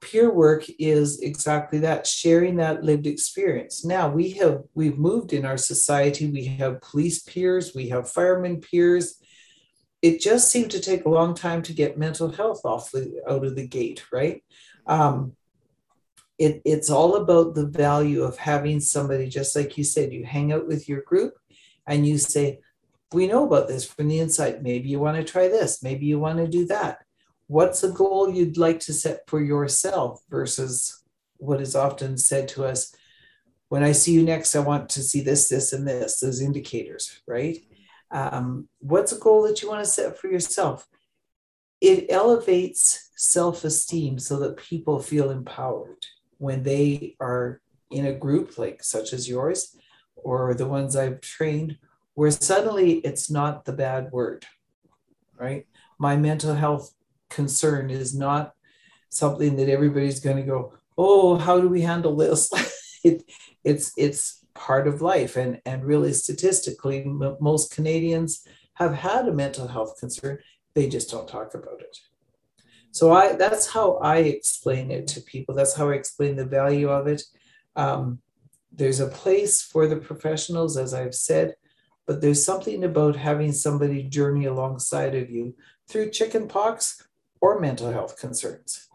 peer 0.00 0.32
work 0.32 0.64
is 0.78 1.20
exactly 1.20 1.78
that 1.80 2.06
sharing 2.06 2.56
that 2.56 2.84
lived 2.84 3.06
experience 3.06 3.84
now 3.84 4.08
we 4.08 4.30
have 4.30 4.62
we've 4.74 4.98
moved 4.98 5.32
in 5.32 5.44
our 5.44 5.56
society 5.56 6.30
we 6.30 6.44
have 6.44 6.80
police 6.80 7.20
peers 7.24 7.74
we 7.74 7.88
have 7.88 8.08
firemen 8.08 8.60
peers 8.60 9.20
it 10.00 10.20
just 10.20 10.50
seemed 10.50 10.70
to 10.70 10.80
take 10.80 11.04
a 11.04 11.10
long 11.10 11.34
time 11.34 11.62
to 11.62 11.72
get 11.72 11.98
mental 11.98 12.30
health 12.30 12.64
off 12.64 12.90
the, 12.92 13.20
out 13.28 13.44
of 13.44 13.56
the 13.56 13.66
gate 13.66 14.04
right 14.12 14.42
um, 14.86 15.32
it, 16.38 16.62
it's 16.64 16.88
all 16.88 17.16
about 17.16 17.54
the 17.54 17.66
value 17.66 18.22
of 18.22 18.38
having 18.38 18.80
somebody 18.80 19.28
just 19.28 19.54
like 19.56 19.76
you 19.76 19.84
said 19.84 20.12
you 20.12 20.24
hang 20.24 20.52
out 20.52 20.66
with 20.66 20.88
your 20.88 21.02
group 21.02 21.34
and 21.86 22.06
you 22.06 22.18
say 22.18 22.60
we 23.12 23.26
know 23.26 23.46
about 23.46 23.68
this 23.68 23.86
from 23.86 24.08
the 24.08 24.20
inside. 24.20 24.62
Maybe 24.62 24.88
you 24.88 25.00
want 25.00 25.16
to 25.16 25.24
try 25.24 25.48
this. 25.48 25.82
Maybe 25.82 26.06
you 26.06 26.18
want 26.18 26.38
to 26.38 26.46
do 26.46 26.66
that. 26.66 27.04
What's 27.46 27.82
a 27.82 27.90
goal 27.90 28.30
you'd 28.30 28.58
like 28.58 28.80
to 28.80 28.92
set 28.92 29.20
for 29.26 29.42
yourself 29.42 30.20
versus 30.28 31.02
what 31.38 31.60
is 31.60 31.74
often 31.74 32.18
said 32.18 32.48
to 32.48 32.64
us 32.64 32.94
when 33.70 33.82
I 33.82 33.92
see 33.92 34.12
you 34.12 34.22
next, 34.22 34.56
I 34.56 34.60
want 34.60 34.88
to 34.90 35.02
see 35.02 35.20
this, 35.20 35.48
this, 35.48 35.74
and 35.74 35.86
this, 35.86 36.20
those 36.20 36.40
indicators, 36.40 37.20
right? 37.26 37.58
Um, 38.10 38.68
what's 38.78 39.12
a 39.12 39.18
goal 39.18 39.42
that 39.42 39.62
you 39.62 39.68
want 39.68 39.84
to 39.84 39.90
set 39.90 40.18
for 40.18 40.28
yourself? 40.28 40.86
It 41.80 42.06
elevates 42.10 43.10
self 43.16 43.64
esteem 43.64 44.18
so 44.18 44.38
that 44.40 44.56
people 44.56 44.98
feel 44.98 45.30
empowered 45.30 46.06
when 46.38 46.62
they 46.62 47.16
are 47.20 47.60
in 47.90 48.06
a 48.06 48.12
group 48.12 48.58
like 48.58 48.82
such 48.82 49.12
as 49.12 49.28
yours 49.28 49.76
or 50.16 50.54
the 50.54 50.66
ones 50.66 50.96
I've 50.96 51.20
trained 51.20 51.78
where 52.14 52.30
suddenly 52.30 52.94
it's 52.98 53.30
not 53.30 53.64
the 53.64 53.72
bad 53.72 54.10
word, 54.10 54.44
right? 55.36 55.66
My 55.98 56.16
mental 56.16 56.54
health 56.54 56.92
concern 57.30 57.90
is 57.90 58.12
not 58.14 58.54
something 59.08 59.56
that 59.56 59.68
everybody's 59.68 60.20
going 60.20 60.36
to 60.36 60.42
go, 60.42 60.72
oh, 60.96 61.36
how 61.36 61.60
do 61.60 61.68
we 61.68 61.82
handle 61.82 62.16
this? 62.16 62.50
it, 63.04 63.22
it's 63.62 63.92
it's 63.96 64.37
part 64.66 64.86
of 64.88 65.00
life, 65.00 65.36
and 65.36 65.60
and 65.64 65.84
really 65.84 66.12
statistically, 66.12 66.98
m- 67.04 67.36
most 67.40 67.74
Canadians 67.74 68.46
have 68.74 68.94
had 68.94 69.26
a 69.26 69.32
mental 69.32 69.68
health 69.68 69.98
concern. 69.98 70.38
They 70.74 70.88
just 70.88 71.10
don't 71.10 71.28
talk 71.28 71.54
about 71.54 71.80
it. 71.80 71.96
So 72.90 73.12
I 73.12 73.32
that's 73.32 73.66
how 73.68 73.96
I 73.96 74.18
explain 74.18 74.90
it 74.90 75.06
to 75.08 75.20
people. 75.20 75.54
That's 75.54 75.76
how 75.78 75.90
I 75.90 75.94
explain 75.94 76.36
the 76.36 76.52
value 76.60 76.90
of 76.90 77.06
it. 77.06 77.22
Um, 77.76 78.20
there's 78.72 79.00
a 79.00 79.08
place 79.22 79.62
for 79.62 79.86
the 79.86 79.96
professionals, 79.96 80.76
as 80.76 80.92
I've 80.92 81.14
said 81.14 81.54
but 82.08 82.22
there's 82.22 82.42
something 82.42 82.82
about 82.84 83.16
having 83.16 83.52
somebody 83.52 84.02
journey 84.02 84.46
alongside 84.46 85.14
of 85.14 85.28
you 85.28 85.54
through 85.88 86.10
chicken 86.10 86.48
pox 86.48 87.06
or 87.42 87.60
mental 87.60 87.92
health 87.92 88.18
concerns. 88.18 88.88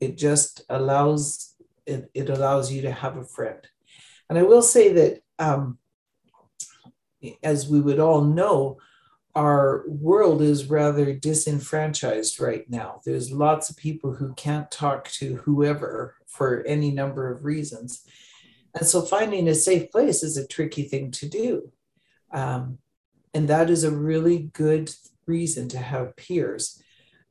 It 0.00 0.18
just 0.18 0.62
allows 0.68 1.54
it, 1.86 2.10
it 2.12 2.28
allows 2.28 2.72
you 2.72 2.82
to 2.82 2.90
have 2.90 3.16
a 3.16 3.24
friend. 3.24 3.60
And 4.30 4.38
I 4.38 4.44
will 4.44 4.62
say 4.62 4.92
that 4.92 5.22
um, 5.40 5.78
as 7.42 7.68
we 7.68 7.80
would 7.80 7.98
all 7.98 8.22
know, 8.22 8.78
our 9.34 9.84
world 9.88 10.40
is 10.40 10.70
rather 10.70 11.12
disenfranchised 11.12 12.40
right 12.40 12.68
now. 12.70 13.00
There's 13.04 13.32
lots 13.32 13.70
of 13.70 13.76
people 13.76 14.14
who 14.14 14.32
can't 14.34 14.70
talk 14.70 15.08
to 15.12 15.36
whoever 15.36 16.14
for 16.26 16.62
any 16.64 16.92
number 16.92 17.30
of 17.30 17.44
reasons. 17.44 18.04
And 18.74 18.86
so 18.86 19.02
finding 19.02 19.48
a 19.48 19.54
safe 19.54 19.90
place 19.90 20.22
is 20.22 20.36
a 20.36 20.46
tricky 20.46 20.84
thing 20.84 21.10
to 21.12 21.28
do. 21.28 21.72
Um, 22.32 22.78
and 23.34 23.48
that 23.48 23.68
is 23.68 23.82
a 23.82 23.90
really 23.90 24.50
good 24.52 24.92
reason 25.26 25.68
to 25.70 25.78
have 25.78 26.16
peers. 26.16 26.80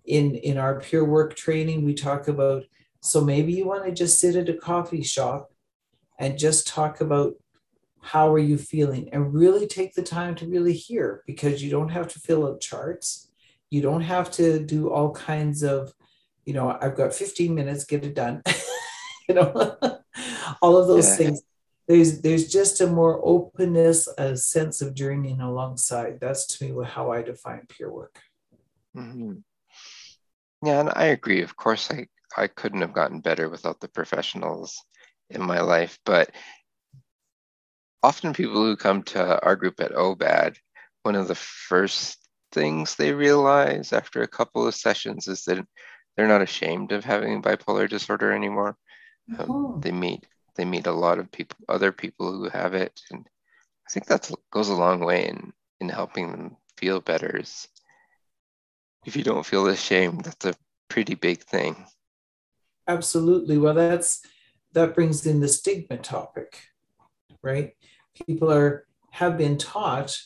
In, 0.06 0.36
in 0.36 0.58
our 0.58 0.79
peer 0.79 1.06
work 1.06 1.36
training, 1.36 1.86
we 1.86 1.94
talk 1.94 2.27
about 2.27 2.63
so 3.01 3.22
maybe 3.22 3.53
you 3.53 3.65
want 3.65 3.86
to 3.86 3.91
just 3.94 4.20
sit 4.20 4.36
at 4.36 4.50
a 4.50 4.53
coffee 4.53 5.03
shop 5.03 5.49
and 6.20 6.38
just 6.38 6.68
talk 6.68 7.02
about 7.02 7.34
how 8.02 8.32
are 8.32 8.40
you 8.40 8.58
feeling 8.58 9.10
and 9.12 9.34
really 9.34 9.66
take 9.66 9.96
the 9.96 10.04
time 10.04 10.36
to 10.36 10.48
really 10.48 10.74
hear 10.74 11.24
because 11.26 11.64
you 11.64 11.72
don't 11.72 11.90
have 11.90 12.08
to 12.10 12.20
fill 12.20 12.48
out 12.48 12.62
charts. 12.62 13.30
You 13.72 13.82
don't 13.82 14.02
have 14.02 14.30
to 14.32 14.60
do 14.60 14.92
all 14.92 15.12
kinds 15.12 15.64
of, 15.64 15.94
you 16.46 16.54
know, 16.54 16.78
I've 16.82 16.96
got 16.96 17.14
15 17.14 17.56
minutes, 17.56 17.86
get 17.86 18.06
it 18.06 18.14
done. 18.14 18.44
you 19.30 19.36
know, 19.36 19.78
all 20.62 20.78
of 20.78 20.88
those 20.88 21.10
yeah. 21.10 21.16
things 21.16 21.42
there's 21.90 22.22
there's 22.22 22.48
just 22.48 22.82
a 22.82 22.88
more 22.88 23.20
openness, 23.24 24.08
a 24.20 24.38
sense 24.38 24.80
of 24.80 24.94
journeying 24.94 25.42
alongside. 25.42 26.20
That's 26.22 26.46
to 26.46 26.64
me 26.64 26.86
how 26.86 27.12
I 27.12 27.24
define 27.24 27.66
peer 27.68 27.92
work. 27.92 28.20
Mm-hmm. 28.96 29.40
Yeah, 30.64 30.82
and 30.82 30.92
I 30.96 31.06
agree. 31.06 31.42
Of 31.42 31.58
course, 31.58 31.90
I 31.90 32.06
I 32.38 32.46
couldn't 32.46 32.82
have 32.82 32.94
gotten 32.94 33.22
better 33.22 33.50
without 33.50 33.80
the 33.80 33.88
professionals 33.88 34.80
in 35.30 35.42
my 35.42 35.62
life, 35.62 36.00
but 36.06 36.32
often 38.02 38.34
people 38.34 38.64
who 38.64 38.76
come 38.76 39.04
to 39.04 39.42
our 39.44 39.56
group 39.56 39.80
at 39.80 39.92
OBAD, 39.92 40.58
one 41.04 41.16
of 41.16 41.28
the 41.28 41.36
first 41.36 42.18
things 42.52 42.96
they 42.96 43.14
realize 43.14 43.94
after 43.94 44.22
a 44.22 44.28
couple 44.28 44.68
of 44.68 44.76
sessions 44.76 45.28
is 45.28 45.44
that 45.44 45.66
they're 46.16 46.28
not 46.28 46.42
ashamed 46.42 46.92
of 46.92 47.06
having 47.06 47.42
bipolar 47.42 47.90
disorder 47.90 48.34
anymore. 48.34 48.76
Um, 49.38 49.46
oh. 49.50 49.80
They 49.80 49.92
meet 49.92 50.26
they 50.56 50.66
meet 50.66 50.88
a 50.88 50.92
lot 50.92 51.20
of 51.20 51.32
people, 51.32 51.58
other 51.70 51.94
people 51.94 52.34
who 52.34 52.50
have 52.50 52.74
it, 52.74 53.00
and 53.12 53.26
I 53.88 53.92
think 53.92 54.08
that 54.08 54.30
goes 54.52 54.68
a 54.68 54.74
long 54.74 55.00
way 55.00 55.28
in 55.28 55.54
in 55.80 55.88
helping 55.88 56.32
them 56.32 56.58
feel 56.78 57.00
better. 57.00 57.38
Is 57.38 57.68
if 59.06 59.16
you 59.16 59.24
don't 59.24 59.46
feel 59.46 59.68
ashamed, 59.68 60.26
that's 60.26 60.46
a 60.46 60.56
pretty 60.90 61.16
big 61.16 61.44
thing. 61.44 61.86
Absolutely. 62.88 63.58
Well, 63.58 63.76
that's 63.76 64.22
that 64.74 64.96
brings 64.96 65.26
in 65.26 65.40
the 65.40 65.48
stigma 65.48 65.98
topic, 65.98 66.62
right? 67.42 67.74
People 68.28 68.52
are 68.52 68.86
have 69.12 69.38
been 69.38 69.58
taught 69.58 70.18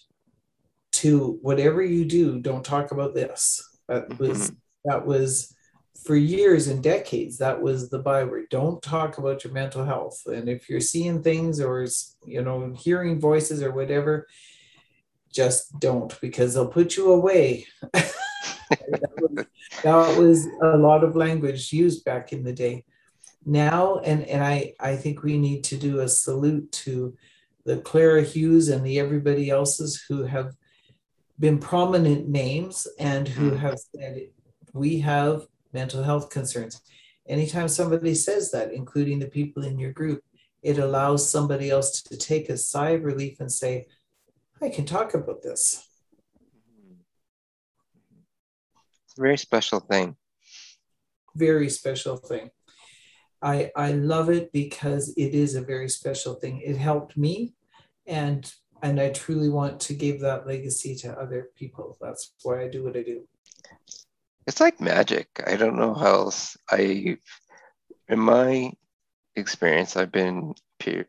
to 0.92 1.40
whatever 1.42 1.82
you 1.82 2.06
do, 2.06 2.40
don't 2.40 2.66
talk 2.66 2.92
about 2.92 3.14
this. 3.14 3.62
That 3.88 4.20
was 4.20 4.52
mm-hmm. 4.52 4.56
that 4.86 5.06
was 5.06 5.54
for 6.04 6.16
years 6.16 6.68
and 6.68 6.84
decades, 6.84 7.38
that 7.38 7.62
was 7.62 7.90
the 7.90 8.00
byword. 8.00 8.46
Don't 8.50 8.82
talk 8.82 9.18
about 9.18 9.44
your 9.44 9.54
mental 9.54 9.86
health. 9.86 10.22
And 10.26 10.50
if 10.50 10.70
you're 10.70 10.82
seeing 10.82 11.24
things 11.24 11.62
or, 11.62 11.88
you 12.26 12.42
know, 12.42 12.74
hearing 12.78 13.20
voices 13.20 13.64
or 13.64 13.72
whatever, 13.72 14.28
just 15.32 15.80
don't 15.80 16.20
because 16.20 16.54
they'll 16.54 16.68
put 16.68 16.98
you 16.98 17.12
away. 17.12 17.66
that, 17.94 19.12
was, 19.18 19.46
that 19.84 20.20
was 20.20 20.48
a 20.62 20.78
lot 20.78 21.04
of 21.04 21.16
language 21.16 21.72
used 21.72 22.04
back 22.04 22.34
in 22.34 22.44
the 22.44 22.54
day. 22.54 22.86
Now, 23.46 24.00
and, 24.00 24.24
and 24.24 24.44
I, 24.44 24.74
I 24.80 24.96
think 24.96 25.24
we 25.24 25.38
need 25.38 25.64
to 25.66 25.78
do 25.78 26.00
a 26.00 26.08
salute 26.08 26.72
to 26.72 27.16
the 27.66 27.78
Clara 27.78 28.22
Hughes 28.22 28.70
and 28.70 28.86
the 28.86 29.00
everybody 29.00 29.50
else's 29.50 30.04
who 30.08 30.24
have 30.24 30.56
been 31.40 31.60
prominent 31.60 32.28
names 32.28 32.88
and 33.00 33.28
who 33.28 33.52
mm. 33.52 33.60
have 33.60 33.80
said 33.80 34.28
we 34.74 35.00
have 35.00 35.46
mental 35.74 36.04
health 36.04 36.30
concerns. 36.30 36.82
Anytime 37.28 37.68
somebody 37.68 38.16
says 38.16 38.52
that, 38.52 38.74
including 38.74 39.20
the 39.20 39.28
people 39.28 39.64
in 39.64 39.80
your 39.80 39.92
group, 39.92 40.22
it 40.62 40.78
allows 40.78 41.30
somebody 41.30 41.70
else 41.70 42.02
to 42.04 42.18
take 42.18 42.50
a 42.50 42.58
sigh 42.58 42.92
of 42.92 43.04
relief 43.04 43.40
and 43.40 43.52
say, 43.52 43.86
I 44.62 44.70
can 44.70 44.86
talk 44.86 45.14
about 45.14 45.42
this. 45.42 45.88
It's 49.06 49.18
a 49.18 49.22
very 49.22 49.38
special 49.38 49.80
thing. 49.80 50.16
Very 51.36 51.70
special 51.70 52.18
thing. 52.18 52.50
I, 53.44 53.72
I 53.76 53.92
love 53.92 54.30
it 54.30 54.52
because 54.54 55.14
it 55.18 55.34
is 55.34 55.56
a 55.56 55.62
very 55.62 55.90
special 55.90 56.36
thing. 56.36 56.62
It 56.62 56.78
helped 56.78 57.18
me 57.18 57.54
and 58.08 58.52
and 58.84 59.00
I 59.00 59.10
truly 59.10 59.48
want 59.48 59.80
to 59.82 59.94
give 59.94 60.20
that 60.20 60.46
legacy 60.46 60.94
to 60.98 61.18
other 61.18 61.52
people. 61.56 61.98
That's 62.02 62.34
why 62.44 62.64
I 62.64 62.68
do 62.68 62.84
what 62.84 62.98
I 62.98 63.04
do. 63.04 63.24
It's 64.46 64.60
like 64.60 64.82
magic. 64.82 65.30
I 65.48 65.56
don't 65.56 65.78
know 65.78 65.94
how 65.94 66.14
else. 66.14 66.58
I, 66.70 67.18
in 68.10 68.20
my 68.20 68.74
experience, 69.38 69.96
I've 69.96 70.12
been 70.12 70.54
peer, 70.80 71.08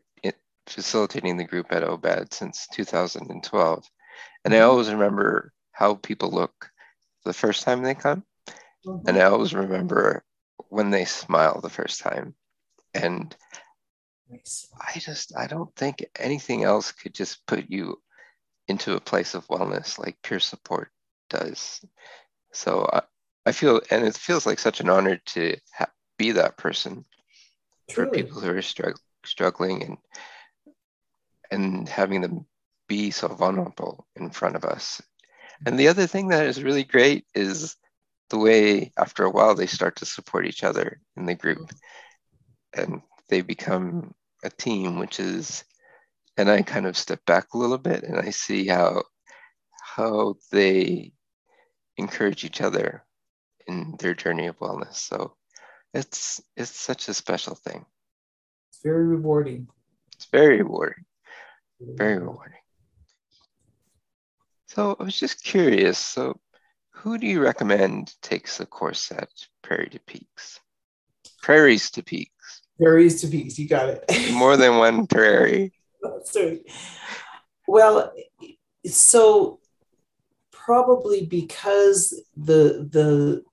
facilitating 0.67 1.35
the 1.35 1.43
group 1.43 1.67
at 1.69 1.83
OBAD 1.83 2.33
since 2.33 2.65
2012, 2.71 3.89
and 4.45 4.53
I 4.53 4.57
mm-hmm. 4.57 4.69
always 4.69 4.89
remember 4.89 5.51
how 5.73 5.95
people 5.95 6.31
look 6.31 6.71
the 7.25 7.33
first 7.33 7.63
time 7.63 7.83
they 7.83 7.93
come, 7.93 8.23
mm-hmm. 8.87 9.05
and 9.05 9.17
I 9.17 9.23
always 9.23 9.53
remember 9.53 10.23
when 10.69 10.89
they 10.89 11.05
smile 11.05 11.61
the 11.61 11.69
first 11.69 12.01
time, 12.01 12.35
and 12.93 13.35
Nice. 14.29 14.67
I 14.79 14.99
just 14.99 15.35
I 15.37 15.47
don't 15.47 15.73
think 15.75 16.05
anything 16.17 16.63
else 16.63 16.91
could 16.91 17.13
just 17.13 17.45
put 17.45 17.69
you 17.69 18.01
into 18.67 18.95
a 18.95 19.01
place 19.01 19.35
of 19.35 19.47
wellness 19.47 19.99
like 19.99 20.21
peer 20.23 20.39
support 20.39 20.89
does. 21.29 21.81
So 22.51 22.89
I, 22.91 23.01
I 23.45 23.51
feel, 23.51 23.81
and 23.91 24.05
it 24.05 24.15
feels 24.15 24.45
like 24.45 24.57
such 24.57 24.79
an 24.79 24.89
honor 24.89 25.17
to 25.17 25.55
ha- 25.73 25.91
be 26.17 26.31
that 26.31 26.57
person 26.57 27.05
for 27.93 28.07
people 28.07 28.41
who 28.41 28.49
are 28.49 28.61
strugg- 28.61 28.99
struggling 29.23 29.83
and 29.83 29.97
and 31.51 31.87
having 31.87 32.21
them 32.21 32.45
be 32.87 33.11
so 33.11 33.27
vulnerable 33.27 34.07
in 34.15 34.31
front 34.31 34.55
of 34.55 34.65
us. 34.65 35.01
And 35.65 35.79
the 35.79 35.87
other 35.87 36.07
thing 36.07 36.29
that 36.29 36.47
is 36.47 36.63
really 36.63 36.83
great 36.83 37.25
is 37.35 37.75
the 38.29 38.37
way 38.37 38.91
after 38.97 39.23
a 39.23 39.29
while 39.29 39.55
they 39.55 39.67
start 39.67 39.97
to 39.97 40.05
support 40.05 40.45
each 40.45 40.63
other 40.63 40.99
in 41.15 41.25
the 41.25 41.35
group 41.35 41.59
mm-hmm. 41.59 42.81
and 42.81 43.01
they 43.29 43.41
become 43.41 44.13
a 44.43 44.49
team, 44.49 44.99
which 44.99 45.19
is, 45.19 45.63
and 46.37 46.49
I 46.49 46.61
kind 46.61 46.85
of 46.85 46.97
step 46.97 47.25
back 47.25 47.53
a 47.53 47.57
little 47.57 47.77
bit 47.77 48.03
and 48.03 48.19
I 48.19 48.29
see 48.29 48.67
how 48.67 49.03
how 49.95 50.35
they 50.51 51.13
encourage 51.97 52.43
each 52.43 52.59
other 52.59 53.05
in 53.67 53.95
their 53.99 54.13
journey 54.13 54.47
of 54.47 54.59
wellness. 54.59 54.95
So 54.95 55.35
it's 55.93 56.41
it's 56.57 56.75
such 56.75 57.07
a 57.07 57.13
special 57.13 57.55
thing. 57.55 57.85
It's 58.69 58.81
very 58.83 59.05
rewarding. 59.05 59.67
It's 60.15 60.25
very 60.25 60.57
rewarding. 60.61 61.05
Very 61.79 62.17
rewarding. 62.17 62.59
So 64.67 64.97
I 64.99 65.03
was 65.03 65.17
just 65.17 65.43
curious. 65.43 65.97
So 65.97 66.37
who 66.95 67.17
do 67.17 67.27
you 67.27 67.41
recommend 67.41 68.13
takes 68.21 68.57
the 68.57 68.65
course 68.65 69.11
at 69.11 69.29
Prairie 69.61 69.89
to 69.89 69.99
Peaks? 69.99 70.59
Prairies 71.41 71.91
to 71.91 72.03
Peaks. 72.03 72.61
Prairies 72.81 73.21
to 73.21 73.27
Peaks. 73.27 73.59
You 73.59 73.67
got 73.67 73.89
it. 73.89 74.03
More 74.33 74.57
than 74.57 74.77
one 74.77 75.05
prairie. 75.05 75.73
Sorry. 76.23 76.63
Well, 77.67 78.13
so 78.85 79.59
probably 80.51 81.25
because 81.25 82.19
the 82.35 82.87
the 82.89 83.43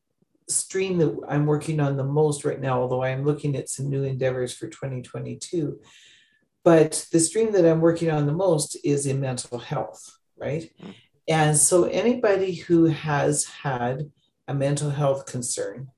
stream 0.49 0.99
that 0.99 1.19
I'm 1.29 1.47
working 1.47 1.81
on 1.81 1.97
the 1.97 2.05
most 2.05 2.45
right 2.45 2.61
now, 2.61 2.81
although 2.81 3.03
I'm 3.03 3.25
looking 3.25 3.57
at 3.57 3.69
some 3.69 3.89
new 3.89 4.03
endeavors 4.05 4.55
for 4.55 4.69
2022, 4.69 5.79
but 6.65 7.07
the 7.13 7.21
stream 7.21 7.53
that 7.53 7.67
I'm 7.67 7.81
working 7.81 8.11
on 8.11 8.27
the 8.27 8.33
most 8.33 8.77
is 8.85 9.07
in 9.07 9.21
mental 9.21 9.59
health, 9.59 10.19
right? 10.39 10.71
Mm. 10.83 10.95
And 11.29 11.57
so 11.57 11.85
anybody 11.85 12.55
who 12.55 12.87
has 12.87 13.45
had 13.45 14.11
a 14.49 14.55
mental 14.55 14.91
health 14.91 15.27
concern 15.27 15.89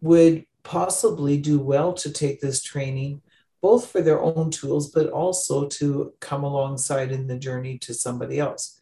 would 0.00 0.44
possibly 0.62 1.38
do 1.38 1.58
well 1.58 1.92
to 1.94 2.10
take 2.10 2.40
this 2.40 2.62
training, 2.62 3.22
both 3.60 3.90
for 3.90 4.02
their 4.02 4.20
own 4.20 4.50
tools, 4.50 4.90
but 4.90 5.08
also 5.08 5.68
to 5.68 6.12
come 6.20 6.44
alongside 6.44 7.12
in 7.12 7.26
the 7.26 7.38
journey 7.38 7.78
to 7.78 7.94
somebody 7.94 8.38
else. 8.38 8.80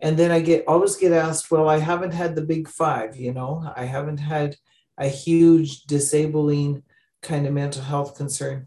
And 0.00 0.16
then 0.16 0.30
I 0.30 0.40
get 0.40 0.64
always 0.66 0.96
get 0.96 1.12
asked, 1.12 1.50
well, 1.50 1.68
I 1.68 1.78
haven't 1.78 2.12
had 2.12 2.34
the 2.34 2.42
big 2.42 2.68
five, 2.68 3.16
you 3.16 3.32
know, 3.32 3.72
I 3.76 3.84
haven't 3.84 4.18
had 4.18 4.56
a 4.98 5.08
huge 5.08 5.82
disabling 5.84 6.82
kind 7.22 7.46
of 7.46 7.52
mental 7.52 7.82
health 7.82 8.16
concern. 8.16 8.66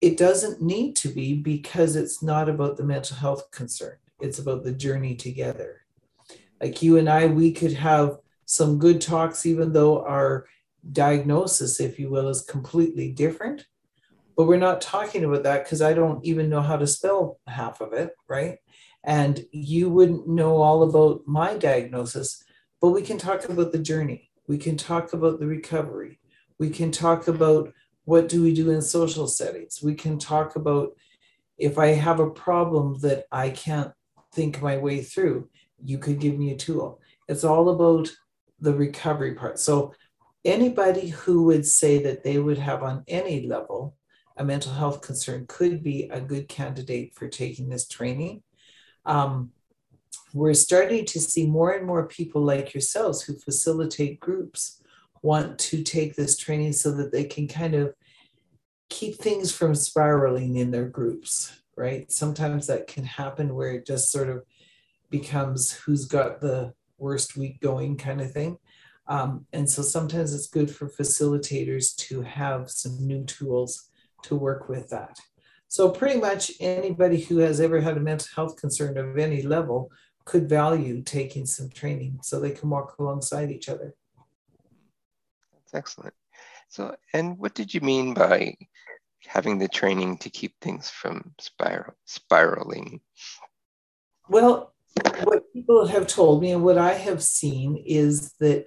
It 0.00 0.16
doesn't 0.16 0.62
need 0.62 0.96
to 0.96 1.08
be 1.08 1.34
because 1.34 1.96
it's 1.96 2.22
not 2.22 2.48
about 2.48 2.76
the 2.76 2.84
mental 2.84 3.16
health 3.16 3.50
concern. 3.50 3.96
It's 4.24 4.38
about 4.38 4.64
the 4.64 4.72
journey 4.72 5.14
together. 5.14 5.82
Like 6.60 6.82
you 6.82 6.96
and 6.96 7.08
I, 7.08 7.26
we 7.26 7.52
could 7.52 7.74
have 7.74 8.18
some 8.46 8.78
good 8.78 9.00
talks, 9.00 9.46
even 9.46 9.72
though 9.72 10.04
our 10.04 10.46
diagnosis, 10.90 11.80
if 11.80 11.98
you 11.98 12.10
will, 12.10 12.28
is 12.28 12.42
completely 12.42 13.12
different. 13.12 13.66
But 14.36 14.46
we're 14.46 14.56
not 14.56 14.80
talking 14.80 15.24
about 15.24 15.44
that 15.44 15.64
because 15.64 15.82
I 15.82 15.94
don't 15.94 16.24
even 16.24 16.48
know 16.48 16.60
how 16.60 16.76
to 16.76 16.86
spell 16.86 17.38
half 17.46 17.80
of 17.80 17.92
it, 17.92 18.10
right? 18.28 18.58
And 19.04 19.44
you 19.52 19.90
wouldn't 19.90 20.26
know 20.26 20.56
all 20.56 20.82
about 20.82 21.22
my 21.26 21.56
diagnosis, 21.56 22.42
but 22.80 22.90
we 22.90 23.02
can 23.02 23.18
talk 23.18 23.48
about 23.48 23.72
the 23.72 23.78
journey. 23.78 24.30
We 24.48 24.58
can 24.58 24.76
talk 24.76 25.12
about 25.12 25.40
the 25.40 25.46
recovery. 25.46 26.18
We 26.58 26.70
can 26.70 26.90
talk 26.90 27.28
about 27.28 27.72
what 28.04 28.28
do 28.28 28.42
we 28.42 28.54
do 28.54 28.70
in 28.70 28.82
social 28.82 29.26
settings. 29.26 29.80
We 29.82 29.94
can 29.94 30.18
talk 30.18 30.56
about 30.56 30.96
if 31.58 31.78
I 31.78 31.88
have 31.88 32.20
a 32.20 32.30
problem 32.30 32.98
that 33.00 33.26
I 33.30 33.50
can't 33.50 33.92
think 34.34 34.60
my 34.60 34.76
way 34.76 35.02
through, 35.02 35.48
you 35.82 35.98
could 35.98 36.20
give 36.20 36.36
me 36.36 36.52
a 36.52 36.56
tool. 36.56 37.00
It's 37.28 37.44
all 37.44 37.70
about 37.70 38.10
the 38.60 38.74
recovery 38.74 39.34
part. 39.34 39.58
So 39.58 39.94
anybody 40.44 41.08
who 41.08 41.44
would 41.44 41.66
say 41.66 42.02
that 42.02 42.22
they 42.24 42.38
would 42.38 42.58
have 42.58 42.82
on 42.82 43.04
any 43.08 43.46
level 43.46 43.96
a 44.36 44.44
mental 44.44 44.72
health 44.72 45.00
concern 45.00 45.46
could 45.46 45.82
be 45.82 46.08
a 46.10 46.20
good 46.20 46.48
candidate 46.48 47.14
for 47.14 47.28
taking 47.28 47.68
this 47.68 47.86
training. 47.86 48.42
Um, 49.06 49.50
we're 50.32 50.54
starting 50.54 51.04
to 51.06 51.20
see 51.20 51.46
more 51.46 51.72
and 51.72 51.86
more 51.86 52.08
people 52.08 52.42
like 52.42 52.74
yourselves 52.74 53.22
who 53.22 53.38
facilitate 53.38 54.18
groups 54.18 54.82
want 55.22 55.58
to 55.58 55.82
take 55.82 56.16
this 56.16 56.36
training 56.36 56.72
so 56.72 56.90
that 56.92 57.12
they 57.12 57.24
can 57.24 57.46
kind 57.46 57.74
of 57.74 57.94
keep 58.90 59.16
things 59.16 59.52
from 59.52 59.74
spiraling 59.74 60.56
in 60.56 60.70
their 60.70 60.88
groups, 60.88 61.62
right? 61.76 62.10
Sometimes 62.10 62.66
that 62.66 62.86
can 62.86 63.04
happen 63.04 63.54
where 63.54 63.72
it 63.72 63.86
just 63.86 64.10
sort 64.10 64.28
of 64.28 64.44
becomes 65.10 65.72
who's 65.72 66.06
got 66.06 66.40
the 66.40 66.74
worst 66.98 67.36
week 67.36 67.60
going 67.60 67.96
kind 67.96 68.20
of 68.20 68.32
thing. 68.32 68.58
Um, 69.06 69.46
and 69.52 69.68
so 69.68 69.82
sometimes 69.82 70.34
it's 70.34 70.48
good 70.48 70.70
for 70.70 70.88
facilitators 70.88 71.94
to 72.08 72.22
have 72.22 72.70
some 72.70 73.06
new 73.06 73.24
tools 73.24 73.90
to 74.22 74.34
work 74.34 74.68
with 74.68 74.88
that. 74.90 75.18
So 75.68 75.90
pretty 75.90 76.20
much 76.20 76.52
anybody 76.60 77.20
who 77.20 77.38
has 77.38 77.60
ever 77.60 77.80
had 77.80 77.96
a 77.96 78.00
mental 78.00 78.28
health 78.34 78.56
concern 78.56 78.96
of 78.96 79.18
any 79.18 79.42
level 79.42 79.90
could 80.24 80.48
value 80.48 81.02
taking 81.02 81.44
some 81.44 81.68
training 81.68 82.20
so 82.22 82.40
they 82.40 82.52
can 82.52 82.70
walk 82.70 82.96
alongside 82.98 83.50
each 83.50 83.68
other. 83.68 83.94
That's 85.52 85.74
excellent. 85.74 86.14
So, 86.68 86.96
and 87.12 87.38
what 87.38 87.54
did 87.54 87.74
you 87.74 87.80
mean 87.80 88.14
by 88.14 88.56
having 89.26 89.58
the 89.58 89.68
training 89.68 90.18
to 90.18 90.30
keep 90.30 90.54
things 90.60 90.90
from 90.90 91.32
spiral, 91.40 91.94
spiraling? 92.04 93.00
Well, 94.28 94.72
what 95.24 95.52
people 95.52 95.86
have 95.86 96.06
told 96.06 96.40
me 96.40 96.52
and 96.52 96.62
what 96.62 96.78
I 96.78 96.94
have 96.94 97.22
seen 97.22 97.76
is 97.76 98.32
that 98.40 98.66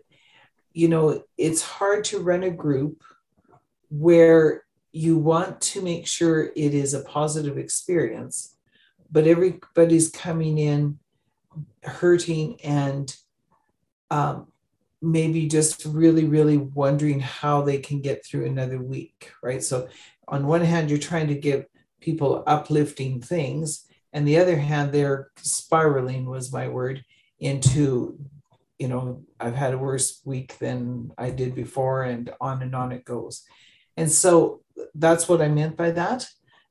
you 0.78 0.88
know, 0.88 1.24
it's 1.40 1.64
hard 1.64 2.04
to 2.04 2.20
run 2.20 2.44
a 2.44 2.52
group 2.52 3.04
where 3.90 4.64
you 4.92 5.18
want 5.18 5.60
to 5.60 5.82
make 5.82 6.06
sure 6.06 6.52
it 6.56 6.76
is 6.76 6.94
a 6.94 7.02
positive 7.02 7.58
experience, 7.58 8.56
but 9.12 9.26
everybody's 9.26 10.12
coming 10.12 10.60
in 10.60 11.00
hurting 11.82 12.62
and 12.62 13.16
um, 14.12 14.52
maybe 15.02 15.48
just 15.48 15.84
really, 15.84 16.26
really 16.26 16.58
wondering 16.58 17.22
how 17.22 17.64
they 17.64 17.80
can 17.80 18.00
get 18.00 18.24
through 18.24 18.46
another 18.46 18.80
week, 18.80 19.32
right? 19.42 19.64
So, 19.64 19.88
on 20.28 20.48
one 20.48 20.62
hand, 20.62 20.90
you're 20.90 21.00
trying 21.00 21.28
to 21.28 21.36
give 21.36 21.66
people 22.00 22.44
uplifting 22.48 23.22
things, 23.22 23.86
and 24.14 24.28
the 24.28 24.38
other 24.40 24.58
hand, 24.58 24.92
they're 24.92 25.32
spiraling, 25.38 26.26
was 26.26 26.54
my 26.54 26.68
word, 26.68 27.04
into, 27.40 28.18
you 28.80 28.88
know, 28.88 29.24
I've 29.40 29.56
had 29.56 29.74
a 29.74 29.78
worse 29.78 30.22
week 30.26 30.58
than 30.60 31.12
I 31.18 31.30
did 31.30 31.56
before, 31.56 32.04
and 32.04 32.32
on 32.42 32.62
and 32.62 32.74
on 32.76 32.92
it 32.92 33.06
goes. 33.06 33.44
And 33.96 34.12
so, 34.12 34.62
that's 34.94 35.28
what 35.28 35.42
I 35.42 35.48
meant 35.48 35.76
by 35.76 35.92
that. 35.92 36.28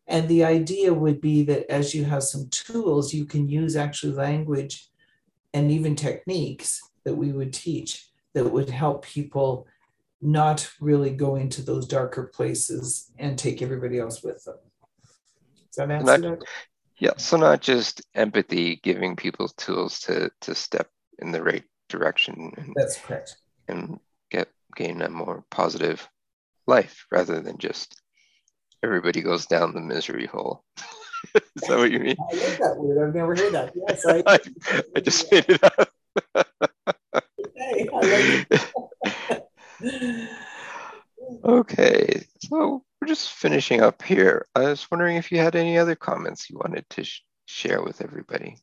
And 0.06 0.28
the 0.28 0.44
idea 0.44 0.94
would 0.94 1.20
be 1.20 1.42
that 1.44 1.70
as 1.70 1.94
you 1.94 2.04
have 2.04 2.22
some 2.22 2.48
tools, 2.50 3.12
you 3.12 3.24
can 3.24 3.48
use 3.48 3.74
actually 3.76 4.12
language 4.12 4.88
and 5.52 5.70
even 5.70 5.96
techniques 5.96 6.80
that 7.04 7.16
we 7.16 7.32
would 7.32 7.52
teach 7.52 8.08
that 8.34 8.44
would 8.44 8.70
help 8.70 9.04
people 9.04 9.66
not 10.20 10.70
really 10.80 11.10
go 11.10 11.36
into 11.36 11.62
those 11.62 11.86
darker 11.86 12.30
places 12.34 13.10
and 13.18 13.38
take 13.38 13.62
everybody 13.62 13.98
else 13.98 14.22
with 14.22 14.44
them. 14.44 14.56
Does 15.68 15.76
that 15.76 15.90
answer 15.90 16.18
not, 16.18 16.38
that? 16.40 16.46
Yeah, 16.98 17.12
so 17.18 17.36
not 17.36 17.60
just 17.60 18.02
empathy, 18.14 18.80
giving 18.82 19.16
people 19.16 19.48
tools 19.48 20.00
to 20.00 20.30
to 20.42 20.54
step 20.54 20.88
in 21.18 21.30
the 21.30 21.42
right 21.42 21.64
direction. 21.88 22.52
And, 22.56 22.72
That's 22.74 22.98
correct. 22.98 23.36
And 23.68 24.00
get 24.30 24.48
gain 24.74 25.02
a 25.02 25.10
more 25.10 25.44
positive 25.50 26.08
life 26.66 27.06
rather 27.10 27.40
than 27.40 27.58
just 27.58 28.00
everybody 28.82 29.20
goes 29.20 29.46
down 29.46 29.74
the 29.74 29.80
misery 29.80 30.26
hole. 30.26 30.64
Is 31.34 31.68
that 31.68 31.78
what 31.78 31.90
you 31.90 31.98
mean? 31.98 32.16
I 32.18 32.34
like 32.34 32.58
that 32.58 32.76
word. 32.78 33.08
I've 33.08 33.14
never 33.14 33.34
heard 33.34 33.52
that. 33.52 33.72
Yes, 33.88 34.06
I, 34.06 34.22
I, 34.26 34.38
I 34.96 35.00
just 35.00 35.30
made 35.30 35.46
it 35.48 35.62
up. 35.62 35.90
okay, 38.02 38.46
so 42.40 42.84
we're 43.00 43.08
just 43.08 43.32
finishing 43.32 43.80
up 43.80 44.02
here. 44.02 44.46
I 44.54 44.60
was 44.60 44.90
wondering 44.90 45.16
if 45.16 45.30
you 45.30 45.38
had 45.38 45.56
any 45.56 45.78
other 45.78 45.94
comments 45.94 46.48
you 46.48 46.58
wanted 46.58 46.88
to 46.90 47.04
sh- 47.04 47.22
share 47.46 47.82
with 47.82 48.00
everybody. 48.00 48.56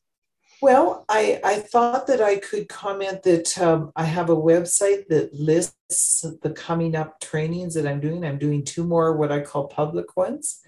Well, 0.62 1.04
I, 1.10 1.42
I 1.44 1.56
thought 1.60 2.08
that 2.08 2.22
I 2.22 2.38
could 2.38 2.70
comment 2.70 3.24
that 3.24 3.58
um, 3.58 3.92
I 3.98 4.06
have 4.06 4.30
a 4.30 4.36
website 4.36 5.08
that 5.10 5.34
lists 5.34 6.26
the 6.42 6.52
coming 6.52 6.96
up 6.96 7.20
trainings 7.20 7.74
that 7.74 7.86
I'm 7.86 8.00
doing. 8.00 8.24
I'm 8.24 8.40
doing 8.40 8.64
two 8.64 8.86
more, 8.86 9.18
what 9.18 9.32
I 9.32 9.42
call 9.42 9.68
public 9.68 10.16
ones. 10.16 10.62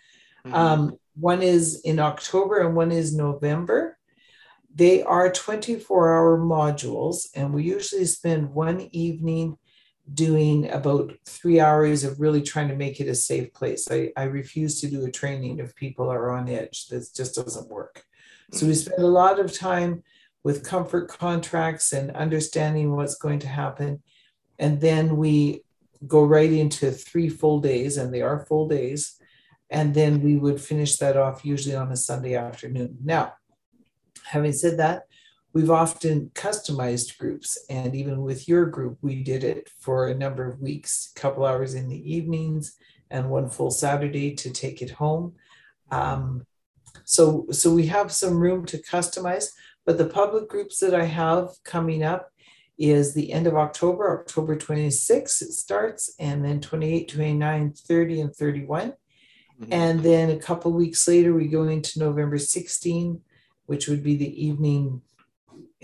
Mm-hmm. 0.46 0.54
Um, 0.54 1.00
one 1.16 1.42
is 1.42 1.80
in 1.82 2.00
October 2.00 2.60
and 2.60 2.76
one 2.76 2.92
is 2.92 3.16
November. 3.16 3.98
They 4.74 5.02
are 5.02 5.32
24 5.32 6.14
hour 6.14 6.38
modules, 6.38 7.28
and 7.34 7.54
we 7.54 7.64
usually 7.64 8.04
spend 8.04 8.54
one 8.54 8.90
evening 8.92 9.58
doing 10.14 10.70
about 10.70 11.14
three 11.26 11.60
hours 11.60 12.04
of 12.04 12.20
really 12.20 12.42
trying 12.42 12.68
to 12.68 12.76
make 12.76 13.00
it 13.00 13.08
a 13.08 13.16
safe 13.16 13.54
place. 13.54 13.88
I, 13.90 14.12
I 14.16 14.24
refuse 14.24 14.80
to 14.82 14.88
do 14.88 15.06
a 15.06 15.12
training 15.12 15.60
if 15.60 15.76
people 15.76 16.12
are 16.12 16.32
on 16.32 16.48
edge. 16.48 16.88
This 16.88 17.12
just 17.12 17.36
doesn't 17.36 17.70
work. 17.70 18.04
So 18.52 18.66
we 18.66 18.74
mm-hmm. 18.74 18.92
spend 18.92 19.04
a 19.04 19.08
lot 19.08 19.40
of 19.40 19.52
time 19.52 20.04
with 20.44 20.64
comfort 20.64 21.08
contracts 21.08 21.92
and 21.92 22.12
understanding 22.12 22.96
what's 22.96 23.16
going 23.16 23.40
to 23.40 23.48
happen. 23.48 24.04
And 24.60 24.80
then 24.80 25.18
we 25.18 25.62
go 26.06 26.24
right 26.24 26.52
into 26.52 26.92
three 26.92 27.30
full 27.30 27.60
days, 27.60 27.98
and 27.98 28.14
they 28.14 28.22
are 28.22 28.46
full 28.46 28.68
days. 28.68 29.20
And 29.72 29.96
then 29.96 30.22
we 30.22 30.38
would 30.38 30.62
finish 30.62 30.98
that 30.98 31.18
off 31.18 31.44
usually 31.44 31.76
on 31.76 31.92
a 31.92 31.98
Sunday 31.98 32.36
afternoon. 32.36 33.00
Now, 33.04 33.34
having 34.24 34.54
said 34.54 34.78
that, 34.78 35.08
we've 35.56 35.72
often 35.72 36.30
customized 36.36 37.18
groups. 37.18 37.58
And 37.70 37.96
even 37.96 38.22
with 38.22 38.48
your 38.48 38.66
group, 38.66 38.98
we 39.02 39.24
did 39.24 39.44
it 39.46 39.70
for 39.80 40.08
a 40.08 40.14
number 40.14 40.46
of 40.46 40.62
weeks, 40.62 41.14
a 41.16 41.20
couple 41.20 41.46
hours 41.46 41.74
in 41.74 41.88
the 41.88 42.14
evenings 42.14 42.76
and 43.10 43.30
one 43.30 43.50
full 43.50 43.72
Saturday 43.72 44.36
to 44.36 44.52
take 44.52 44.82
it 44.82 44.92
home. 44.92 45.34
Um, 45.92 46.46
so, 47.06 47.46
so 47.52 47.74
we 47.74 47.88
have 47.88 48.12
some 48.12 48.38
room 48.38 48.66
to 48.66 48.80
customize, 48.80 49.46
but 49.86 49.98
the 49.98 50.08
public 50.08 50.50
groups 50.50 50.80
that 50.80 50.94
I 50.94 51.06
have 51.06 51.52
coming 51.64 52.04
up 52.04 52.32
is 52.78 53.14
the 53.14 53.32
end 53.32 53.48
of 53.48 53.56
October, 53.56 54.20
October 54.20 54.58
26th 54.58 55.42
it 55.42 55.54
starts, 55.54 56.14
and 56.20 56.44
then 56.44 56.60
28, 56.60 57.08
29, 57.08 57.72
30, 57.72 58.22
and 58.22 58.36
31. 58.36 58.92
Mm-hmm. 59.62 59.72
And 59.72 60.02
then 60.02 60.32
a 60.32 60.38
couple 60.38 60.74
weeks 60.74 61.08
later, 61.08 61.34
we 61.34 61.48
go 61.48 61.64
into 61.64 62.00
November 62.00 62.38
16, 62.38 63.22
which 63.68 63.88
would 63.88 64.04
be 64.04 64.18
the 64.18 64.46
evening, 64.46 65.02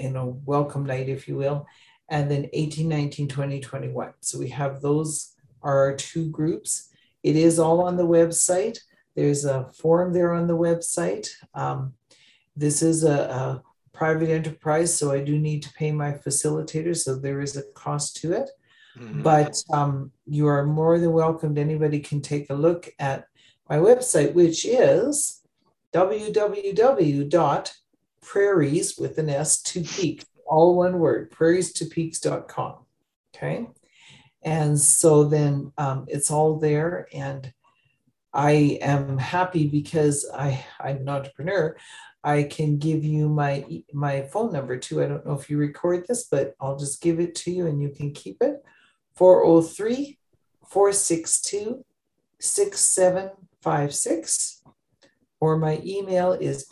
you 0.02 0.10
know, 0.10 0.42
welcome 0.46 0.86
night, 0.86 1.10
if 1.10 1.28
you 1.28 1.36
will. 1.36 1.68
And 2.10 2.30
then 2.30 2.50
18, 2.54 2.88
19, 2.88 3.28
20, 3.28 3.60
21. 3.60 4.14
So 4.20 4.40
we 4.40 4.50
have 4.50 4.82
those 4.82 5.34
are 5.62 5.78
our 5.78 5.96
two 5.96 6.30
groups. 6.30 6.90
It 7.24 7.36
is 7.36 7.60
all 7.60 7.82
on 7.82 7.98
the 7.98 8.08
website. 8.08 8.80
There's 9.16 9.46
a 9.46 9.70
form 9.74 10.14
there 10.14 10.34
on 10.34 10.48
the 10.48 10.58
website. 10.58 11.30
Um, 11.54 11.94
this 12.56 12.82
is 12.82 13.04
a, 13.04 13.14
a, 13.14 13.64
private 13.94 14.30
enterprise, 14.30 14.98
so 14.98 15.12
I 15.12 15.20
do 15.20 15.38
need 15.38 15.62
to 15.62 15.74
pay 15.74 15.92
my 15.92 16.14
facilitator, 16.14 16.98
so 16.98 17.14
there 17.14 17.40
is 17.40 17.56
a 17.56 17.62
cost 17.74 18.16
to 18.18 18.32
it. 18.32 18.50
Mm-hmm. 18.98 19.22
But 19.22 19.54
um, 19.72 20.12
you 20.26 20.48
are 20.48 20.66
more 20.66 20.98
than 20.98 21.12
welcome. 21.12 21.56
Anybody 21.56 22.00
can 22.00 22.20
take 22.20 22.50
a 22.50 22.56
look 22.56 22.90
at 22.98 23.26
my 23.70 23.78
website, 23.78 24.34
which 24.34 24.66
is 24.66 25.42
www.prairies 28.22 28.98
with 28.98 29.18
an 29.18 29.30
S 29.30 29.62
to 29.64 29.84
peak, 29.84 30.24
all 30.46 30.78
one 30.78 31.00
word, 31.00 31.32
prairies 31.32 31.74
to 31.74 31.86
peaks.com. 31.86 32.76
Okay. 33.36 33.68
And 34.44 34.80
so 34.80 35.26
then 35.26 35.74
um, 35.78 36.06
it's 36.08 36.32
all 36.32 36.58
there. 36.60 37.08
And 37.14 37.54
I 38.34 38.80
am 38.82 39.18
happy 39.18 39.68
because 39.68 40.26
I, 40.34 40.66
I'm 40.80 40.98
an 40.98 41.10
entrepreneur. 41.10 41.76
I 42.24 42.44
can 42.44 42.78
give 42.78 43.04
you 43.04 43.28
my 43.30 43.66
my 43.94 44.22
phone 44.22 44.54
number 44.54 44.78
too. 44.78 45.02
I 45.02 45.08
don't 45.08 45.26
know 45.26 45.34
if 45.34 45.50
you 45.50 45.58
record 45.58 46.06
this, 46.08 46.26
but 46.26 46.54
I'll 46.62 46.78
just 46.78 47.02
give 47.02 47.20
it 47.20 47.34
to 47.36 47.52
you 47.52 47.66
and 47.66 47.82
you 47.82 47.90
can 47.90 48.14
keep 48.14 48.38
it. 48.42 48.64
403 49.16 50.20
462 50.68 51.84
6756. 52.40 54.62
Or 55.40 55.58
my 55.58 55.82
email 55.84 56.34
is 56.34 56.66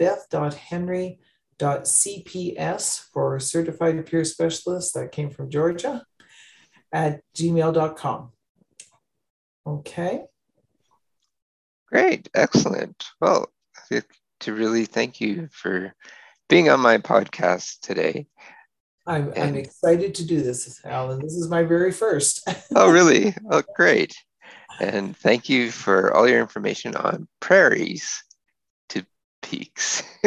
beth.henry.cps 1.60 3.06
for 3.14 3.40
certified 3.40 4.06
peer 4.06 4.24
specialist 4.24 4.94
that 4.94 5.12
came 5.12 5.30
from 5.30 5.50
Georgia 5.50 6.04
at 6.92 7.22
gmail.com. 7.36 8.32
Okay. 9.68 10.24
Great, 11.92 12.30
excellent. 12.34 13.06
Well, 13.22 13.52
to 14.42 14.54
really 14.54 14.86
thank 14.86 15.20
you 15.20 15.50
for 15.52 15.94
being 16.48 16.70
on 16.70 16.80
my 16.80 16.98
podcast 16.98 17.82
today. 17.82 18.28
I'm, 19.06 19.30
and, 19.30 19.38
I'm 19.38 19.56
excited 19.56 20.16
to 20.16 20.26
do 20.26 20.42
this, 20.42 20.80
Alan. 20.86 21.20
This 21.20 21.34
is 21.34 21.50
my 21.50 21.64
very 21.64 21.92
first. 21.92 22.48
oh, 22.76 22.92
really? 22.92 23.36
Oh, 23.52 23.64
great. 23.76 24.16
And 24.80 25.18
thank 25.18 25.50
you 25.50 25.72
for 25.72 26.16
all 26.16 26.28
your 26.28 26.40
information 26.40 26.96
on 26.96 27.28
prairies 27.40 28.24
peaks. 29.42 30.04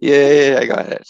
yeah, 0.00 0.58
I 0.60 0.66
got 0.66 0.88
it. 0.88 0.90
got 0.90 0.90
it. 0.90 1.08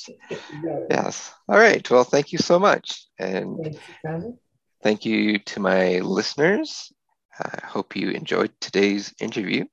Yes. 0.91 1.33
All 1.49 1.59
right. 1.59 1.89
Well, 1.91 2.05
thank 2.05 2.33
you 2.33 2.39
so 2.39 2.59
much. 2.59 3.07
And 3.19 3.59
thank 3.63 3.79
you, 4.05 4.39
thank 4.83 5.05
you 5.05 5.39
to 5.39 5.61
my 5.61 5.99
listeners. 5.99 6.93
I 7.39 7.61
hope 7.65 7.97
you 7.97 8.11
enjoyed 8.11 8.53
today's 8.61 9.15
interview. 9.21 9.65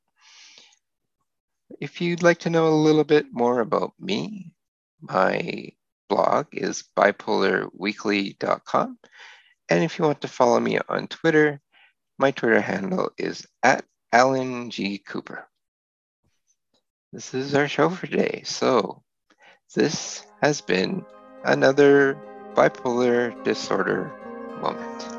If 1.81 2.01
you'd 2.01 2.23
like 2.23 2.39
to 2.39 2.49
know 2.49 2.67
a 2.67 2.83
little 2.83 3.03
bit 3.03 3.27
more 3.31 3.59
about 3.59 3.93
me, 3.99 4.53
my 5.01 5.69
blog 6.09 6.47
is 6.53 6.85
bipolarweekly.com. 6.95 8.97
And 9.69 9.83
if 9.83 9.99
you 9.99 10.05
want 10.05 10.21
to 10.21 10.29
follow 10.29 10.59
me 10.59 10.79
on 10.87 11.07
Twitter, 11.07 11.59
my 12.17 12.31
Twitter 12.31 12.61
handle 12.61 13.11
is 13.17 13.45
at 13.63 13.83
Alan 14.13 14.69
G. 14.69 14.97
Cooper. 14.97 15.45
This 17.13 17.33
is 17.33 17.55
our 17.55 17.67
show 17.67 17.89
for 17.89 18.05
today. 18.05 18.41
So, 18.45 19.01
this 19.73 20.25
has 20.41 20.61
been 20.61 21.05
another 21.43 22.17
bipolar 22.53 23.31
disorder 23.43 24.11
moment. 24.61 25.16